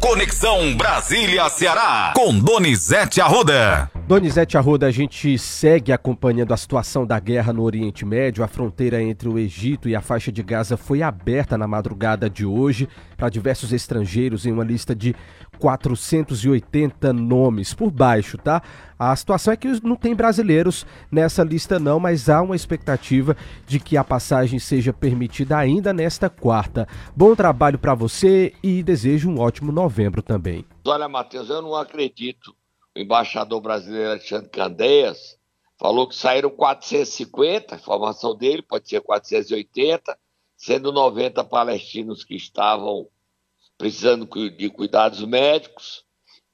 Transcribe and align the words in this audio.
Conexão 0.00 0.74
Brasília-Ceará, 0.76 2.14
com 2.16 2.38
Donizete 2.38 3.20
Arruda. 3.20 3.90
Donizete 4.10 4.58
Arruda, 4.58 4.88
a 4.88 4.90
gente 4.90 5.38
segue 5.38 5.92
acompanhando 5.92 6.52
a 6.52 6.56
situação 6.56 7.06
da 7.06 7.20
guerra 7.20 7.52
no 7.52 7.62
Oriente 7.62 8.04
Médio. 8.04 8.42
A 8.42 8.48
fronteira 8.48 9.00
entre 9.00 9.28
o 9.28 9.38
Egito 9.38 9.88
e 9.88 9.94
a 9.94 10.00
faixa 10.00 10.32
de 10.32 10.42
Gaza 10.42 10.76
foi 10.76 11.00
aberta 11.00 11.56
na 11.56 11.68
madrugada 11.68 12.28
de 12.28 12.44
hoje 12.44 12.88
para 13.16 13.28
diversos 13.28 13.72
estrangeiros 13.72 14.44
em 14.44 14.50
uma 14.50 14.64
lista 14.64 14.96
de 14.96 15.14
480 15.60 17.12
nomes 17.12 17.72
por 17.72 17.88
baixo, 17.92 18.36
tá? 18.36 18.60
A 18.98 19.14
situação 19.14 19.54
é 19.54 19.56
que 19.56 19.68
não 19.86 19.94
tem 19.94 20.12
brasileiros 20.12 20.84
nessa 21.08 21.44
lista 21.44 21.78
não, 21.78 22.00
mas 22.00 22.28
há 22.28 22.42
uma 22.42 22.56
expectativa 22.56 23.36
de 23.64 23.78
que 23.78 23.96
a 23.96 24.02
passagem 24.02 24.58
seja 24.58 24.92
permitida 24.92 25.56
ainda 25.56 25.92
nesta 25.92 26.28
quarta. 26.28 26.88
Bom 27.14 27.36
trabalho 27.36 27.78
para 27.78 27.94
você 27.94 28.54
e 28.60 28.82
desejo 28.82 29.30
um 29.30 29.38
ótimo 29.38 29.70
novembro 29.70 30.20
também. 30.20 30.64
Olha, 30.84 31.08
Matheus, 31.08 31.48
eu 31.48 31.62
não 31.62 31.76
acredito 31.76 32.58
embaixador 33.00 33.60
brasileiro 33.60 34.10
Alexandre 34.10 34.48
Candeias 34.50 35.38
falou 35.78 36.06
que 36.06 36.14
saíram 36.14 36.50
450, 36.50 37.74
a 37.74 37.78
informação 37.78 38.36
dele 38.36 38.60
pode 38.60 38.88
ser 38.88 39.00
480, 39.00 40.18
sendo 40.56 40.92
90 40.92 41.42
palestinos 41.44 42.22
que 42.22 42.36
estavam 42.36 43.08
precisando 43.78 44.28
de 44.50 44.68
cuidados 44.68 45.24
médicos 45.24 46.04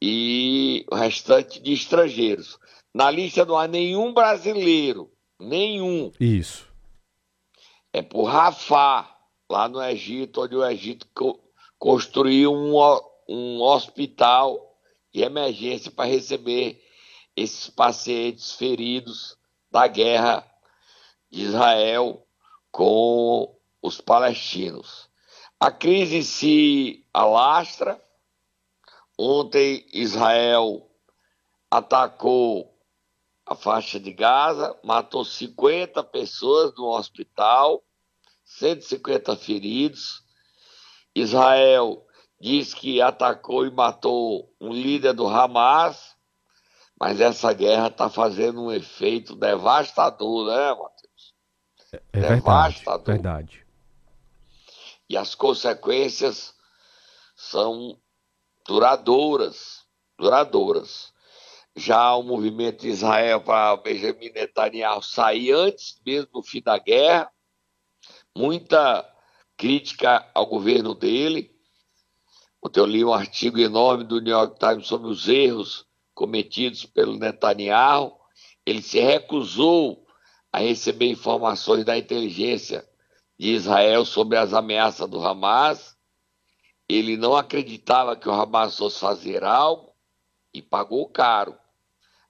e 0.00 0.86
o 0.90 0.94
restante 0.94 1.60
de 1.60 1.72
estrangeiros. 1.72 2.56
Na 2.94 3.10
lista 3.10 3.44
não 3.44 3.58
há 3.58 3.66
nenhum 3.66 4.14
brasileiro, 4.14 5.10
nenhum. 5.40 6.12
Isso. 6.20 6.68
É 7.92 8.00
por 8.00 8.24
Rafah, 8.24 9.12
lá 9.50 9.68
no 9.68 9.82
Egito, 9.82 10.42
onde 10.42 10.54
o 10.54 10.64
Egito 10.64 11.06
co 11.12 11.40
construiu 11.78 12.54
um, 12.54 12.74
um 13.28 13.60
hospital 13.60 14.65
de 15.16 15.22
emergência 15.22 15.90
para 15.90 16.10
receber 16.10 16.78
esses 17.34 17.70
pacientes 17.70 18.52
feridos 18.52 19.34
da 19.70 19.86
guerra 19.86 20.46
de 21.30 21.40
Israel 21.40 22.22
com 22.70 23.58
os 23.80 23.98
palestinos. 23.98 25.08
A 25.58 25.70
crise 25.70 26.22
se 26.22 27.02
alastra. 27.14 27.98
Ontem 29.16 29.86
Israel 29.90 30.86
atacou 31.70 32.78
a 33.46 33.54
faixa 33.54 33.98
de 33.98 34.12
Gaza, 34.12 34.78
matou 34.84 35.24
50 35.24 36.04
pessoas 36.04 36.74
no 36.76 36.88
hospital, 36.88 37.82
150 38.44 39.34
feridos. 39.34 40.22
Israel 41.14 42.05
diz 42.40 42.74
que 42.74 43.00
atacou 43.00 43.66
e 43.66 43.70
matou 43.70 44.52
um 44.60 44.72
líder 44.72 45.12
do 45.12 45.26
Hamas, 45.26 46.16
mas 46.98 47.20
essa 47.20 47.52
guerra 47.52 47.88
está 47.88 48.08
fazendo 48.08 48.62
um 48.62 48.72
efeito 48.72 49.34
devastador, 49.34 50.46
né, 50.46 50.70
Matheus? 50.70 51.34
É, 51.92 52.02
é 52.12 52.20
devastador. 52.20 53.04
Verdade, 53.04 53.56
verdade. 53.56 53.66
E 55.08 55.16
as 55.16 55.34
consequências 55.34 56.54
são 57.34 57.98
duradouras, 58.66 59.84
duradouras. 60.18 61.14
Já 61.74 62.14
o 62.14 62.22
movimento 62.22 62.80
de 62.80 62.88
Israel 62.88 63.42
para 63.42 63.76
Benjamin 63.76 64.30
Netanyahu 64.30 65.02
sair 65.02 65.52
antes 65.52 66.00
mesmo 66.04 66.32
do 66.32 66.42
fim 66.42 66.62
da 66.62 66.78
guerra, 66.78 67.30
muita 68.34 69.06
crítica 69.56 70.28
ao 70.34 70.46
governo 70.46 70.94
dele, 70.94 71.55
Ontem 72.66 72.80
eu 72.80 72.86
li 72.86 73.04
um 73.04 73.14
artigo 73.14 73.60
enorme 73.60 74.02
do 74.02 74.20
New 74.20 74.32
York 74.32 74.58
Times 74.58 74.88
sobre 74.88 75.06
os 75.06 75.28
erros 75.28 75.86
cometidos 76.12 76.84
pelo 76.84 77.16
Netanyahu. 77.16 78.18
Ele 78.66 78.82
se 78.82 78.98
recusou 78.98 80.04
a 80.52 80.58
receber 80.58 81.08
informações 81.08 81.84
da 81.84 81.96
inteligência 81.96 82.84
de 83.38 83.50
Israel 83.50 84.04
sobre 84.04 84.36
as 84.36 84.52
ameaças 84.52 85.08
do 85.08 85.24
Hamas. 85.24 85.96
Ele 86.88 87.16
não 87.16 87.36
acreditava 87.36 88.16
que 88.16 88.28
o 88.28 88.32
Hamas 88.32 88.76
fosse 88.76 88.98
fazer 88.98 89.44
algo 89.44 89.94
e 90.52 90.60
pagou 90.60 91.08
caro. 91.08 91.56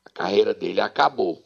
A 0.04 0.10
carreira 0.10 0.52
dele 0.52 0.82
acabou. 0.82 1.42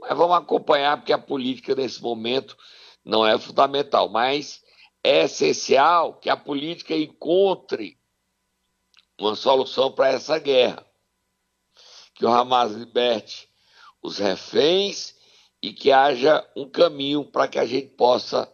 Mas 0.00 0.18
vamos 0.18 0.36
acompanhar, 0.36 0.96
porque 0.96 1.12
a 1.12 1.18
política 1.18 1.72
nesse 1.72 2.02
momento 2.02 2.56
não 3.04 3.24
é 3.24 3.38
fundamental. 3.38 4.08
Mas 4.08 4.60
é 5.04 5.22
essencial 5.22 6.14
que 6.14 6.28
a 6.28 6.36
política 6.36 6.96
encontre 6.96 7.96
uma 9.18 9.34
solução 9.34 9.90
para 9.90 10.08
essa 10.08 10.38
guerra. 10.38 10.86
Que 12.14 12.24
o 12.24 12.28
Hamas 12.28 12.72
liberte 12.72 13.48
os 14.02 14.18
reféns 14.18 15.14
e 15.60 15.72
que 15.72 15.90
haja 15.90 16.48
um 16.56 16.68
caminho 16.68 17.24
para 17.24 17.48
que 17.48 17.58
a 17.58 17.66
gente 17.66 17.88
possa 17.88 18.50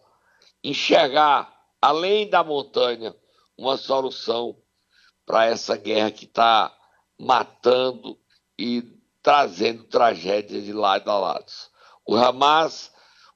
enxergar, 0.62 1.54
além 1.80 2.28
da 2.28 2.42
montanha, 2.42 3.14
uma 3.56 3.76
solução 3.76 4.56
para 5.26 5.46
essa 5.46 5.76
guerra 5.76 6.10
que 6.10 6.24
está 6.24 6.74
matando 7.18 8.18
e 8.58 8.82
trazendo 9.22 9.84
tragédias 9.84 10.64
de 10.64 10.72
lado 10.72 11.10
a 11.10 11.18
lado. 11.18 11.52
O 12.06 12.16
Hamas, 12.16 12.92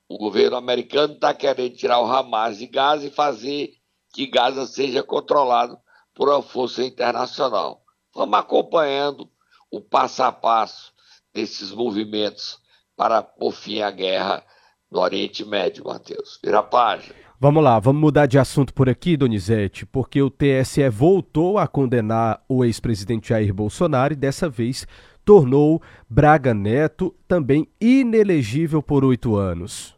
o 0.09 0.19
governo 0.19 0.57
americano 0.57 1.15
está 1.15 1.33
querendo 1.33 1.77
tirar 1.77 2.01
o 2.01 2.07
Hamas 2.07 2.59
de 2.59 2.67
Gaza 2.67 3.07
e 3.07 3.11
fazer 3.11 3.75
que 4.13 4.27
Gaza 4.27 4.67
seja 4.67 5.03
controlado 5.03 5.79
por 6.19 6.29
uma 6.29 6.43
força 6.43 6.83
internacional. 6.83 7.81
Vamos 8.13 8.37
acompanhando 8.37 9.31
o 9.71 9.81
passo 9.81 10.25
a 10.25 10.33
passo 10.33 10.93
desses 11.33 11.71
movimentos 11.71 12.59
para 12.97 13.23
por 13.23 13.53
fim 13.53 13.83
à 13.83 13.91
guerra 13.93 14.43
no 14.91 14.99
Oriente 14.99 15.45
Médio, 15.45 15.85
Matheus. 15.85 16.41
Vira 16.43 16.59
a 16.59 16.63
página. 16.65 17.15
Vamos 17.39 17.63
lá, 17.63 17.79
vamos 17.79 18.01
mudar 18.01 18.27
de 18.27 18.37
assunto 18.37 18.75
por 18.75 18.89
aqui, 18.89 19.17
Donizete, 19.17 19.87
porque 19.87 20.21
o 20.21 20.29
TSE 20.29 20.89
voltou 20.89 21.57
a 21.57 21.69
condenar 21.69 22.43
o 22.49 22.65
ex-presidente 22.65 23.29
Jair 23.29 23.55
Bolsonaro 23.55 24.13
e 24.13 24.17
dessa 24.17 24.49
vez 24.49 24.89
tornou 25.25 25.81
Braga 26.11 26.53
Neto 26.53 27.15
também 27.29 27.69
inelegível 27.81 28.83
por 28.83 29.05
oito 29.05 29.37
anos. 29.37 29.95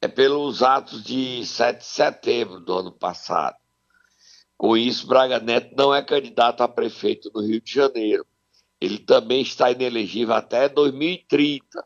É 0.00 0.06
pelos 0.06 0.62
atos 0.62 1.02
de 1.02 1.44
7 1.44 1.78
de 1.78 1.84
setembro 1.84 2.60
do 2.60 2.72
ano 2.72 2.92
passado. 2.92 3.63
Com 4.56 4.76
isso, 4.76 5.06
Braga 5.06 5.40
Neto 5.40 5.74
não 5.76 5.94
é 5.94 6.02
candidato 6.02 6.62
a 6.62 6.68
prefeito 6.68 7.30
do 7.30 7.40
Rio 7.40 7.60
de 7.60 7.72
Janeiro. 7.72 8.24
Ele 8.80 8.98
também 8.98 9.42
está 9.42 9.70
inelegível 9.70 10.34
até 10.34 10.68
2030. 10.68 11.84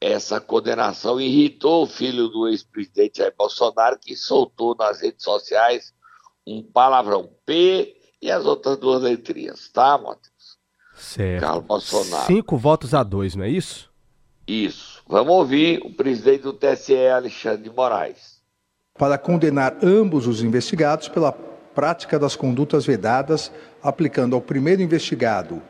Essa 0.00 0.40
condenação 0.40 1.20
irritou 1.20 1.84
o 1.84 1.86
filho 1.86 2.28
do 2.28 2.48
ex-presidente 2.48 3.18
Jair 3.18 3.34
Bolsonaro, 3.36 3.98
que 3.98 4.16
soltou 4.16 4.74
nas 4.74 5.00
redes 5.00 5.22
sociais 5.22 5.94
um 6.46 6.62
palavrão 6.62 7.30
P 7.46 7.94
e 8.20 8.30
as 8.30 8.44
outras 8.44 8.76
duas 8.78 9.02
letrinhas, 9.02 9.68
tá, 9.68 9.96
Matheus? 9.96 10.58
Certo. 10.96 11.40
Carlos 11.40 11.64
Bolsonaro. 11.64 12.26
Cinco 12.26 12.56
votos 12.56 12.94
a 12.94 13.02
dois, 13.02 13.36
não 13.36 13.44
é 13.44 13.50
isso? 13.50 13.92
Isso. 14.46 15.02
Vamos 15.06 15.32
ouvir 15.32 15.80
o 15.84 15.92
presidente 15.92 16.42
do 16.42 16.52
TSE, 16.52 16.96
Alexandre 17.08 17.62
de 17.62 17.70
Moraes. 17.70 18.42
Para 18.94 19.16
condenar 19.16 19.78
ambos 19.82 20.26
os 20.26 20.42
investigados 20.42 21.08
pela 21.08 21.32
prática 21.74 22.18
das 22.18 22.36
condutas 22.36 22.86
vedadas, 22.86 23.52
aplicando 23.82 24.34
ao 24.34 24.40
primeiro 24.40 24.82
investigado, 24.82 25.60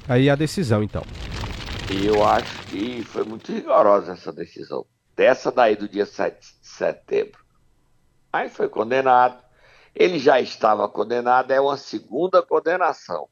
Aí 0.09 0.29
a 0.29 0.35
decisão, 0.35 0.82
então. 0.82 1.05
Eu 1.88 2.25
acho 2.25 2.67
que 2.67 3.05
foi 3.05 3.25
muito 3.25 3.53
rigorosa 3.53 4.12
essa 4.12 4.32
decisão. 4.32 4.85
Dessa 5.17 5.53
daí 5.53 5.76
do 5.76 5.88
dia 5.88 6.05
7 6.05 6.41
de 6.41 6.69
setembro 6.69 7.44
Aí 8.34 8.48
foi 8.48 8.69
condenado. 8.69 9.40
Ele 9.94 10.19
já 10.19 10.40
estava 10.40 10.88
condenado, 10.88 11.52
é 11.52 11.60
uma 11.60 11.76
segunda 11.76 12.42
condenação. 12.42 13.28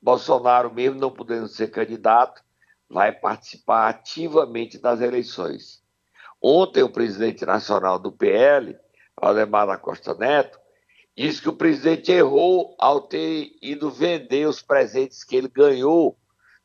Bolsonaro, 0.00 0.72
mesmo 0.72 1.00
não 1.00 1.10
podendo 1.10 1.48
ser 1.48 1.72
candidato, 1.72 2.40
vai 2.88 3.10
participar 3.10 3.88
ativamente 3.88 4.78
das 4.78 5.00
eleições. 5.00 5.82
Ontem, 6.40 6.84
o 6.84 6.92
presidente 6.92 7.44
nacional 7.44 7.98
do 7.98 8.12
PL, 8.12 8.78
Valdemar 9.20 9.66
da 9.66 9.76
Costa 9.76 10.14
Neto, 10.14 10.60
disse 11.16 11.42
que 11.42 11.48
o 11.48 11.56
presidente 11.56 12.12
errou 12.12 12.76
ao 12.78 13.00
ter 13.00 13.50
ido 13.60 13.90
vender 13.90 14.46
os 14.46 14.62
presentes 14.62 15.24
que 15.24 15.34
ele 15.34 15.48
ganhou 15.48 16.16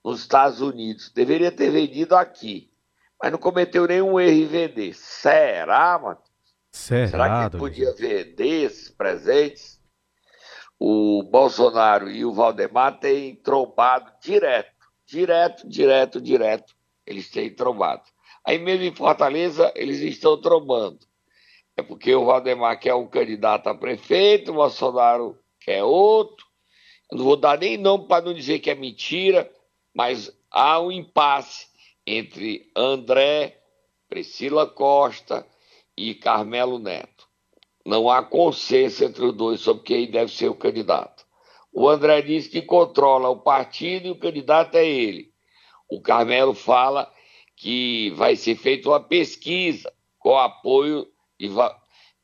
nos 0.04 0.20
Estados 0.20 0.62
Unidos. 0.62 1.12
Deveria 1.12 1.52
ter 1.52 1.72
vendido 1.72 2.16
aqui, 2.16 2.72
mas 3.20 3.32
não 3.32 3.40
cometeu 3.40 3.88
nenhum 3.88 4.20
erro 4.20 4.38
em 4.38 4.46
vender. 4.46 4.94
Será, 4.94 5.98
mano? 5.98 6.20
Será, 6.76 7.08
Será 7.08 7.50
que 7.50 7.56
ele 7.56 7.62
podia 7.62 7.94
vender 7.94 8.66
esses 8.66 8.90
presentes? 8.90 9.80
O 10.78 11.24
Bolsonaro 11.24 12.12
e 12.12 12.26
o 12.26 12.34
Valdemar 12.34 13.00
têm 13.00 13.34
trombado 13.34 14.12
direto, 14.22 14.76
direto, 15.08 15.68
direto, 15.68 16.22
direto. 16.22 16.76
Eles 17.08 17.32
têm 17.32 17.50
trombado. 17.50 18.04
Aí 18.46 18.60
mesmo 18.60 18.84
em 18.84 18.94
Fortaleza, 18.94 19.72
eles 19.74 20.02
estão 20.02 20.40
trombando. 20.40 21.00
É 21.78 21.82
porque 21.82 22.14
o 22.14 22.26
Valdemar 22.26 22.78
quer 22.78 22.94
um 22.94 23.08
candidato 23.08 23.68
a 23.68 23.74
prefeito, 23.74 24.52
o 24.52 24.56
Bolsonaro 24.56 25.40
quer 25.62 25.82
outro. 25.82 26.46
Eu 27.10 27.20
não 27.20 27.24
vou 27.26 27.38
dar 27.38 27.58
nem 27.58 27.78
nome 27.78 28.06
para 28.06 28.26
não 28.26 28.34
dizer 28.34 28.60
que 28.60 28.70
é 28.70 28.76
mentira, 28.76 29.50
mas 29.94 30.30
há 30.52 30.82
um 30.82 30.92
impasse 30.92 31.68
entre 32.06 32.70
André, 32.76 33.62
Priscila 34.10 34.68
Costa 34.68 35.48
e 35.98 36.14
Carmelo 36.14 36.80
Neto. 36.80 37.28
Não 37.86 38.10
há 38.10 38.24
consenso 38.24 39.04
entre 39.04 39.26
os 39.26 39.34
dois 39.34 39.60
sobre 39.60 39.84
quem 39.84 40.10
deve 40.10 40.32
ser 40.32 40.50
o 40.50 40.56
candidato. 40.56 41.26
O 41.72 41.90
André 41.90 42.22
diz 42.22 42.48
que 42.48 42.62
controla 42.62 43.30
o 43.30 43.42
partido 43.42 44.08
e 44.08 44.12
o 44.12 44.20
candidato 44.20 44.76
é 44.76 44.88
ele. 44.88 45.32
O 45.90 46.02
Carmelo 46.02 46.54
fala 46.54 47.12
que 47.56 48.10
vai 48.12 48.36
ser 48.36 48.56
feita 48.56 48.90
uma 48.90 49.00
pesquisa 49.00 49.92
com 50.18 50.38
apoio 50.38 51.08
de, 51.40 51.50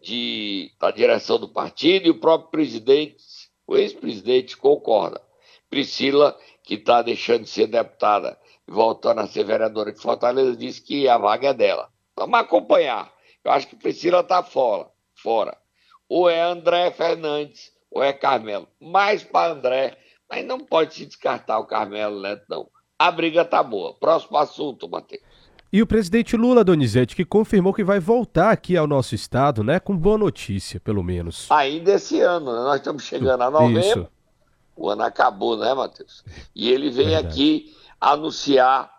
de, 0.01 0.71
da 0.79 0.89
direção 0.89 1.38
do 1.38 1.47
partido 1.47 2.07
e 2.07 2.09
o 2.09 2.19
próprio 2.19 2.50
presidente, 2.50 3.23
o 3.68 3.77
ex-presidente, 3.77 4.57
concorda. 4.57 5.21
Priscila, 5.69 6.38
que 6.63 6.75
está 6.75 7.01
deixando 7.01 7.44
de 7.44 7.50
ser 7.50 7.68
deputada 7.68 8.38
e 8.68 8.71
voltando 8.71 9.19
a 9.19 9.27
ser 9.27 9.44
vereadora 9.44 9.91
de 9.91 10.01
Fortaleza, 10.01 10.57
disse 10.57 10.81
que 10.81 11.07
a 11.07 11.18
vaga 11.18 11.50
é 11.50 11.53
dela. 11.53 11.89
Vamos 12.15 12.39
acompanhar. 12.39 13.13
Eu 13.43 13.51
acho 13.51 13.67
que 13.67 13.75
Priscila 13.75 14.19
está 14.21 14.43
fora, 14.43 14.88
fora. 15.15 15.57
Ou 16.07 16.29
é 16.29 16.41
André 16.41 16.91
Fernandes, 16.91 17.71
ou 17.89 18.03
é 18.03 18.13
Carmelo. 18.13 18.67
Mais 18.79 19.23
para 19.23 19.53
André, 19.53 19.97
mas 20.29 20.45
não 20.45 20.59
pode 20.59 20.93
se 20.93 21.05
descartar 21.05 21.59
o 21.59 21.65
Carmelo 21.65 22.21
Neto, 22.21 22.45
não. 22.49 22.69
A 22.97 23.11
briga 23.11 23.43
tá 23.43 23.63
boa. 23.63 23.93
Próximo 23.95 24.38
assunto, 24.38 24.88
Matheus. 24.88 25.23
E 25.73 25.81
o 25.81 25.88
presidente 25.88 26.35
Lula, 26.35 26.63
Donizete, 26.63 27.15
que 27.15 27.23
confirmou 27.23 27.73
que 27.73 27.83
vai 27.83 27.99
voltar 27.99 28.51
aqui 28.51 28.75
ao 28.75 28.85
nosso 28.85 29.15
estado, 29.15 29.63
né? 29.63 29.79
Com 29.79 29.97
boa 29.97 30.17
notícia, 30.17 30.81
pelo 30.81 31.01
menos. 31.01 31.49
Ainda 31.49 31.94
esse 31.94 32.19
ano, 32.19 32.51
né? 32.51 32.59
Nós 32.59 32.75
estamos 32.75 33.03
chegando 33.03 33.41
a 33.41 33.49
novembro. 33.49 33.79
Isso. 33.79 34.07
O 34.75 34.89
ano 34.89 35.03
acabou, 35.03 35.57
né, 35.57 35.73
Matheus? 35.73 36.23
E 36.53 36.69
ele 36.69 36.89
vem 36.89 37.07
Verdade. 37.07 37.27
aqui 37.27 37.75
anunciar 37.99 38.91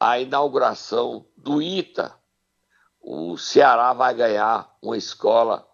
a 0.00 0.18
inauguração 0.18 1.26
do 1.36 1.60
ITA, 1.60 2.14
o 3.10 3.38
Ceará 3.38 3.94
vai 3.94 4.14
ganhar 4.14 4.68
uma 4.82 4.94
escola 4.94 5.66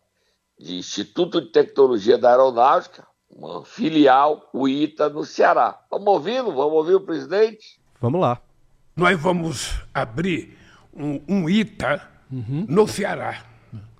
de 0.57 0.77
Instituto 0.77 1.41
de 1.41 1.49
Tecnologia 1.49 2.17
da 2.17 2.31
Aeronáutica, 2.31 3.05
uma 3.29 3.65
filial, 3.65 4.49
o 4.53 4.69
ITA, 4.69 5.09
no 5.09 5.25
Ceará. 5.25 5.77
Vamos 5.91 6.07
ouvi-lo? 6.07 6.55
Vamos 6.55 6.75
ouvir 6.75 6.95
o 6.95 7.01
presidente? 7.01 7.81
Vamos 8.01 8.21
lá. 8.21 8.41
Nós 8.95 9.21
vamos 9.21 9.75
abrir 9.93 10.57
um, 10.95 11.21
um 11.27 11.51
ITA 11.51 12.09
uhum. 12.31 12.67
no 12.69 12.87
Ceará. 12.87 13.43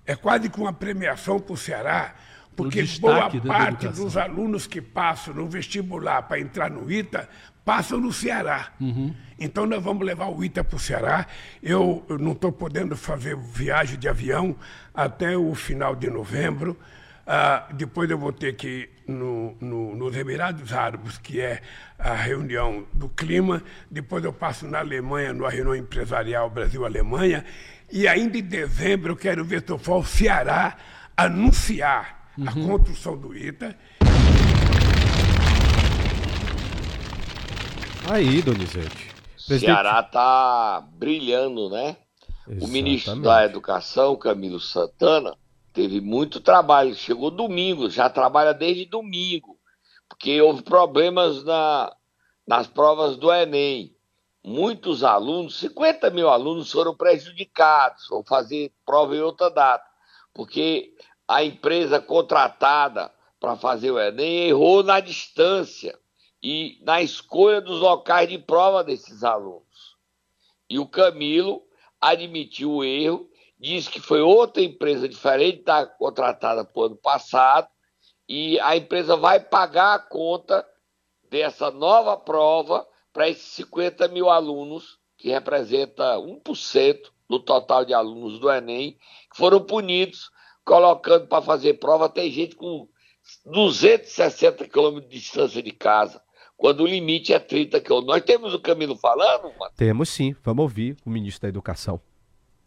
É 0.05 0.15
quase 0.15 0.49
que 0.49 0.57
uma 0.57 0.71
premiação 0.71 1.37
para 1.37 1.53
o 1.53 1.57
Ceará, 1.57 2.15
porque 2.55 2.83
boa 3.01 3.29
parte 3.45 3.89
dos 3.89 4.15
alunos 4.15 4.65
que 4.65 4.81
passam 4.81 5.33
no 5.33 5.49
vestibular 5.49 6.21
para 6.21 6.39
entrar 6.39 6.71
no 6.71 6.89
ITA 6.89 7.27
passam 7.65 7.99
no 7.99 8.13
Ceará. 8.13 8.71
Uhum. 8.79 9.13
Então 9.39 9.65
nós 9.65 9.83
vamos 9.83 10.05
levar 10.05 10.27
o 10.27 10.43
ITA 10.43 10.63
para 10.63 10.75
o 10.77 10.79
Ceará. 10.79 11.27
Eu, 11.61 12.05
eu 12.07 12.19
não 12.19 12.31
estou 12.31 12.51
podendo 12.51 12.95
fazer 12.95 13.35
viagem 13.35 13.97
de 13.97 14.07
avião 14.07 14.55
até 14.93 15.35
o 15.35 15.53
final 15.55 15.95
de 15.95 16.09
novembro. 16.09 16.77
Uh, 17.25 17.73
depois 17.73 18.07
eu 18.09 18.19
vou 18.19 18.31
ter 18.31 18.55
que 18.55 18.67
ir 18.67 18.89
no, 19.07 19.57
no, 19.59 19.95
nos 19.95 20.15
Emirados 20.15 20.71
Árabes, 20.71 21.17
que 21.17 21.41
é 21.41 21.59
a 21.97 22.13
reunião 22.13 22.85
do 22.93 23.09
clima. 23.09 23.63
Depois 23.89 24.23
eu 24.23 24.31
passo 24.31 24.67
na 24.67 24.79
Alemanha, 24.79 25.33
numa 25.33 25.49
reunião 25.49 25.75
empresarial 25.75 26.49
Brasil-Alemanha. 26.51 27.43
E 27.91 28.07
ainda 28.07 28.37
em 28.37 28.43
dezembro 28.43 29.13
eu 29.13 29.17
quero 29.17 29.43
ver 29.43 29.63
se 29.65 29.71
eu 29.71 29.79
for 29.79 29.93
ao 29.93 30.05
Ceará 30.05 30.77
anunciar 31.17 32.29
uhum. 32.37 32.47
a 32.47 32.51
construção 32.51 33.17
do 33.17 33.35
ITA. 33.35 33.75
Aí, 38.07 38.39
Donizete. 38.43 39.15
Presidente... 39.47 39.65
Ceará 39.65 39.99
está 39.99 40.87
brilhando, 40.93 41.69
né? 41.71 41.97
Exatamente. 42.47 42.63
O 42.63 42.67
ministro 42.67 43.21
da 43.21 43.43
Educação, 43.43 44.15
Camilo 44.15 44.59
Santana, 44.59 45.35
teve 45.73 45.99
muito 45.99 46.39
trabalho. 46.39 46.93
Chegou 46.93 47.31
domingo, 47.31 47.89
já 47.89 48.07
trabalha 48.07 48.53
desde 48.53 48.85
domingo, 48.85 49.57
porque 50.07 50.39
houve 50.39 50.61
problemas 50.61 51.43
na, 51.43 51.91
nas 52.47 52.67
provas 52.67 53.17
do 53.17 53.33
Enem. 53.33 53.95
Muitos 54.43 55.03
alunos, 55.03 55.59
50 55.59 56.11
mil 56.11 56.29
alunos, 56.29 56.71
foram 56.71 56.95
prejudicados, 56.95 58.07
vão 58.07 58.23
fazer 58.23 58.71
prova 58.85 59.15
em 59.15 59.21
outra 59.21 59.49
data, 59.49 59.85
porque 60.31 60.93
a 61.27 61.43
empresa 61.43 61.99
contratada 61.99 63.11
para 63.39 63.55
fazer 63.55 63.89
o 63.89 63.99
Enem 63.99 64.47
errou 64.49 64.83
na 64.83 64.99
distância 64.99 65.97
e 66.47 66.77
na 66.83 67.01
escolha 67.01 67.59
dos 67.59 67.79
locais 67.79 68.29
de 68.29 68.37
prova 68.37 68.83
desses 68.83 69.23
alunos. 69.23 69.97
E 70.69 70.77
o 70.77 70.87
Camilo 70.87 71.63
admitiu 71.99 72.71
o 72.71 72.83
erro, 72.83 73.27
disse 73.59 73.89
que 73.89 73.99
foi 73.99 74.21
outra 74.21 74.61
empresa 74.61 75.09
diferente 75.09 75.63
da 75.63 75.87
contratada 75.87 76.63
para 76.63 76.79
o 76.79 76.85
ano 76.85 76.97
passado, 76.97 77.67
e 78.29 78.59
a 78.59 78.77
empresa 78.77 79.17
vai 79.17 79.39
pagar 79.39 79.95
a 79.95 79.99
conta 79.99 80.63
dessa 81.31 81.71
nova 81.71 82.15
prova 82.15 82.87
para 83.11 83.27
esses 83.27 83.47
50 83.53 84.07
mil 84.09 84.29
alunos, 84.29 84.99
que 85.17 85.29
representa 85.29 86.17
1% 86.17 87.11
do 87.27 87.39
total 87.39 87.83
de 87.83 87.93
alunos 87.95 88.37
do 88.37 88.51
Enem, 88.51 88.91
que 89.31 89.37
foram 89.37 89.65
punidos 89.65 90.29
colocando 90.63 91.25
para 91.25 91.41
fazer 91.41 91.79
prova. 91.79 92.07
Tem 92.07 92.29
gente 92.29 92.55
com 92.55 92.87
260 93.45 94.69
quilômetros 94.69 95.09
de 95.09 95.19
distância 95.19 95.63
de 95.63 95.71
casa 95.71 96.23
quando 96.57 96.81
o 96.81 96.87
limite 96.87 97.33
é 97.33 97.39
30 97.39 97.79
quilômetros. 97.79 98.15
Nós 98.15 98.25
temos 98.25 98.53
o 98.53 98.59
Camilo 98.59 98.95
falando? 98.95 99.43
Mano? 99.59 99.71
Temos 99.75 100.09
sim. 100.09 100.35
Vamos 100.43 100.63
ouvir 100.63 100.95
o 101.05 101.09
ministro 101.09 101.43
da 101.43 101.49
Educação. 101.49 101.99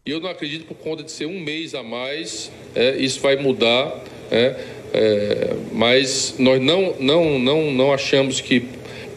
Eu 0.04 0.20
não 0.20 0.30
acredito 0.30 0.66
por 0.66 0.76
conta 0.76 1.02
de 1.02 1.10
ser 1.10 1.26
um 1.26 1.38
mês 1.38 1.74
a 1.74 1.82
mais, 1.82 2.50
é, 2.74 2.96
isso 2.96 3.20
vai 3.20 3.36
mudar, 3.36 4.02
é, 4.30 4.64
é, 4.94 5.56
mas 5.72 6.34
nós 6.38 6.62
não, 6.62 6.94
não, 6.98 7.38
não, 7.38 7.70
não 7.70 7.92
achamos 7.92 8.40
que 8.40 8.66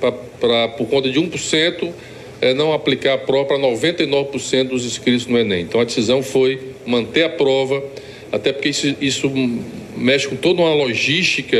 pra, 0.01 0.12
pra, 0.12 0.68
por 0.70 0.90
conta 0.90 1.10
de 1.10 1.18
1% 1.18 1.94
é, 2.42 2.54
não 2.54 2.74
aplicar 2.74 3.13
a 3.13 3.18
prova 3.18 3.46
para 3.46 3.58
99% 3.58 4.68
dos 4.68 4.86
inscritos 4.86 5.28
no 5.28 5.38
Enem. 5.38 5.62
Então 5.62 5.80
a 5.80 5.86
decisão 5.86 6.22
foi 6.22 6.74
manter 6.86 7.24
a 7.24 7.30
prova, 7.30 7.82
até 8.30 8.51
porque 8.51 8.70
isso, 8.70 8.94
isso 9.00 9.32
mexe 9.96 10.28
com 10.28 10.36
toda 10.36 10.62
uma 10.62 10.74
logística 10.74 11.58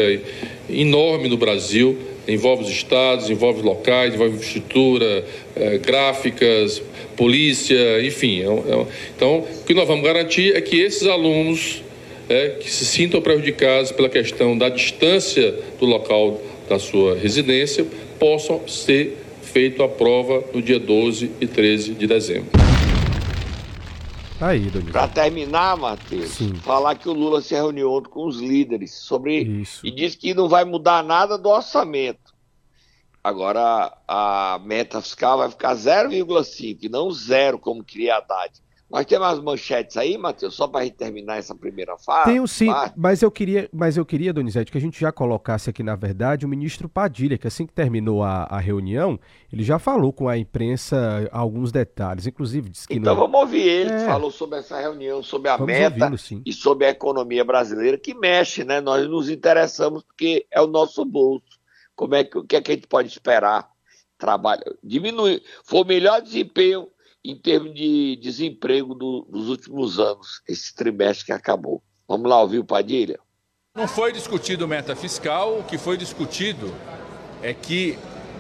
enorme 0.70 1.30
no 1.30 1.38
Brasil 1.38 1.98
envolve 2.27 2.63
os 2.63 2.69
estados, 2.69 3.29
envolve 3.29 3.61
locais, 3.61 4.13
envolve 4.13 4.35
infraestrutura, 4.35 5.25
é, 5.55 5.77
gráficas, 5.77 6.81
polícia, 7.15 8.05
enfim. 8.05 8.41
É, 8.41 8.45
é, 8.45 8.85
então, 9.15 9.39
o 9.39 9.63
que 9.65 9.73
nós 9.73 9.87
vamos 9.87 10.03
garantir 10.03 10.55
é 10.55 10.61
que 10.61 10.79
esses 10.79 11.07
alunos 11.07 11.83
é, 12.29 12.49
que 12.59 12.71
se 12.71 12.85
sintam 12.85 13.21
prejudicados 13.21 13.91
pela 13.91 14.09
questão 14.09 14.57
da 14.57 14.69
distância 14.69 15.53
do 15.79 15.85
local 15.85 16.41
da 16.69 16.79
sua 16.79 17.17
residência 17.17 17.85
possam 18.17 18.67
ser 18.67 19.17
feito 19.41 19.83
a 19.83 19.89
prova 19.89 20.43
no 20.53 20.61
dia 20.61 20.79
12 20.79 21.31
e 21.41 21.47
13 21.47 21.93
de 21.93 22.07
dezembro. 22.07 22.61
Tá 24.41 24.48
aí, 24.48 24.71
Para 24.91 25.07
terminar, 25.07 25.77
Matheus, 25.77 26.31
Sim. 26.31 26.55
falar 26.55 26.95
que 26.95 27.07
o 27.07 27.13
Lula 27.13 27.41
se 27.41 27.53
reuniu 27.53 28.01
com 28.01 28.25
os 28.25 28.39
líderes 28.39 28.91
sobre 28.91 29.43
Isso. 29.43 29.86
e 29.86 29.91
disse 29.91 30.17
que 30.17 30.33
não 30.33 30.50
vai 30.50 30.65
mudar 30.65 31.03
nada 31.03 31.38
do 31.38 31.48
orçamento. 31.48 32.33
Agora 33.24 33.95
a 34.07 34.60
meta 34.65 35.00
fiscal 35.00 35.38
vai 35.38 35.48
ficar 35.51 35.75
0,5 35.75 36.79
e 36.81 36.89
não 36.89 37.12
zero, 37.12 37.60
como 37.60 37.83
queria 37.83 38.15
a 38.15 38.17
Haddad. 38.17 38.51
Mas 38.91 39.05
tem 39.05 39.17
umas 39.17 39.39
manchetes 39.39 39.95
aí, 39.95 40.17
Matheus, 40.17 40.53
só 40.53 40.67
para 40.67 40.81
a 40.81 40.83
gente 40.83 40.98
terminar 40.98 41.38
essa 41.38 41.55
primeira 41.55 41.98
fase. 41.98 42.25
Tenho 42.25 42.45
sim, 42.45 42.67
mas 42.93 43.21
eu 43.21 43.31
queria, 43.31 43.69
mas 43.71 43.95
eu 43.95 44.05
queria, 44.05 44.33
Donizete, 44.33 44.69
que 44.69 44.77
a 44.77 44.81
gente 44.81 45.00
já 45.00 45.13
colocasse 45.13 45.69
aqui, 45.69 45.81
na 45.81 45.95
verdade, 45.95 46.45
o 46.45 46.50
ministro 46.50 46.89
Padilha, 46.89 47.38
que 47.38 47.48
assim 47.48 47.65
que 47.65 47.71
terminou 47.71 48.21
a, 48.21 48.43
a 48.43 48.60
reunião, 48.60 49.17
ele 49.51 49.63
já 49.63 49.79
falou 49.79 50.12
com 50.12 50.27
a 50.27 50.38
imprensa 50.38 51.29
alguns 51.31 51.71
detalhes, 51.71 52.27
inclusive 52.27 52.69
disse 52.69 52.86
que 52.86 52.95
Então 52.95 53.15
não... 53.15 53.21
vamos 53.21 53.39
ouvir 53.39 53.62
ele, 53.62 53.91
é. 53.91 54.00
que 54.00 54.05
falou 54.05 54.29
sobre 54.29 54.60
essa 54.60 54.77
reunião, 54.77 55.24
sobre 55.24 55.50
a 55.50 55.55
vamos 55.55 55.74
meta 55.74 56.12
e 56.45 56.51
sobre 56.51 56.86
a 56.86 56.89
economia 56.89 57.45
brasileira, 57.45 57.98
que 57.98 58.13
mexe, 58.13 58.65
né? 58.65 58.81
Nós 58.81 59.07
nos 59.07 59.29
interessamos 59.29 60.03
porque 60.03 60.45
é 60.51 60.62
o 60.62 60.67
nosso 60.67 61.05
bolso. 61.05 61.62
Como 61.95 62.13
é 62.13 62.25
que, 62.25 62.38
o 62.38 62.43
que, 62.43 62.57
é 62.57 62.62
que 62.62 62.71
a 62.71 62.75
gente 62.75 62.88
pode 62.88 63.07
esperar? 63.07 63.69
Trabalho, 64.17 64.63
diminuir, 64.83 65.41
foi 65.63 65.81
o 65.81 65.86
melhor 65.86 66.21
desempenho 66.21 66.88
em 67.23 67.35
termos 67.35 67.73
de 67.73 68.17
desemprego 68.21 68.95
do, 68.95 69.27
dos 69.29 69.49
últimos 69.49 69.99
anos, 69.99 70.41
esse 70.47 70.73
trimestre 70.73 71.25
que 71.25 71.31
acabou. 71.31 71.83
Vamos 72.07 72.29
lá 72.29 72.41
ouvir 72.41 72.59
o 72.59 72.65
Padilha? 72.65 73.19
Não 73.75 73.87
foi 73.87 74.11
discutido 74.11 74.67
meta 74.67 74.95
fiscal, 74.95 75.59
o 75.59 75.63
que 75.63 75.77
foi 75.77 75.95
discutido 75.97 76.73
é 77.41 77.53
que 77.53 77.97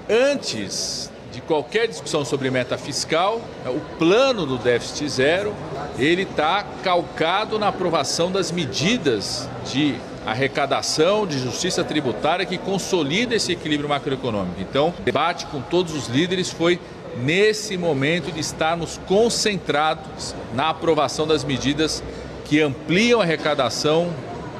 antes 0.09 1.09
de 1.31 1.39
qualquer 1.41 1.87
discussão 1.87 2.25
sobre 2.25 2.51
meta 2.51 2.77
fiscal, 2.77 3.41
o 3.65 3.97
plano 3.97 4.45
do 4.45 4.57
déficit 4.57 5.07
zero, 5.07 5.55
ele 5.97 6.23
está 6.23 6.63
calcado 6.83 7.57
na 7.57 7.69
aprovação 7.69 8.29
das 8.29 8.51
medidas 8.51 9.47
de 9.71 9.95
arrecadação, 10.25 11.25
de 11.25 11.39
justiça 11.39 11.83
tributária 11.83 12.45
que 12.45 12.57
consolida 12.57 13.33
esse 13.33 13.53
equilíbrio 13.53 13.89
macroeconômico. 13.89 14.59
Então, 14.61 14.93
o 14.99 15.01
debate 15.01 15.45
com 15.47 15.61
todos 15.61 15.95
os 15.95 16.07
líderes 16.07 16.51
foi 16.51 16.79
nesse 17.17 17.77
momento 17.77 18.31
de 18.31 18.39
estarmos 18.39 18.99
concentrados 19.07 20.35
na 20.53 20.69
aprovação 20.69 21.27
das 21.27 21.43
medidas 21.43 22.03
que 22.45 22.61
ampliam 22.61 23.19
a 23.19 23.23
arrecadação 23.23 24.13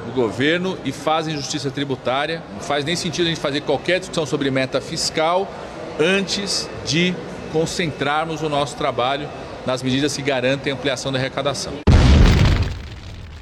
do 0.06 0.12
governo 0.12 0.78
e 0.84 0.92
fazem 0.92 1.34
justiça 1.34 1.70
tributária. 1.70 2.42
Não 2.54 2.60
faz 2.60 2.84
nem 2.84 2.96
sentido 2.96 3.26
a 3.26 3.28
gente 3.28 3.40
fazer 3.40 3.60
qualquer 3.62 4.00
discussão 4.00 4.26
sobre 4.26 4.50
meta 4.50 4.80
fiscal 4.80 5.48
antes 5.98 6.68
de 6.86 7.14
concentrarmos 7.52 8.42
o 8.42 8.48
nosso 8.48 8.76
trabalho 8.76 9.28
nas 9.66 9.82
medidas 9.82 10.16
que 10.16 10.22
garantem 10.22 10.72
a 10.72 10.76
ampliação 10.76 11.12
da 11.12 11.18
arrecadação. 11.18 11.72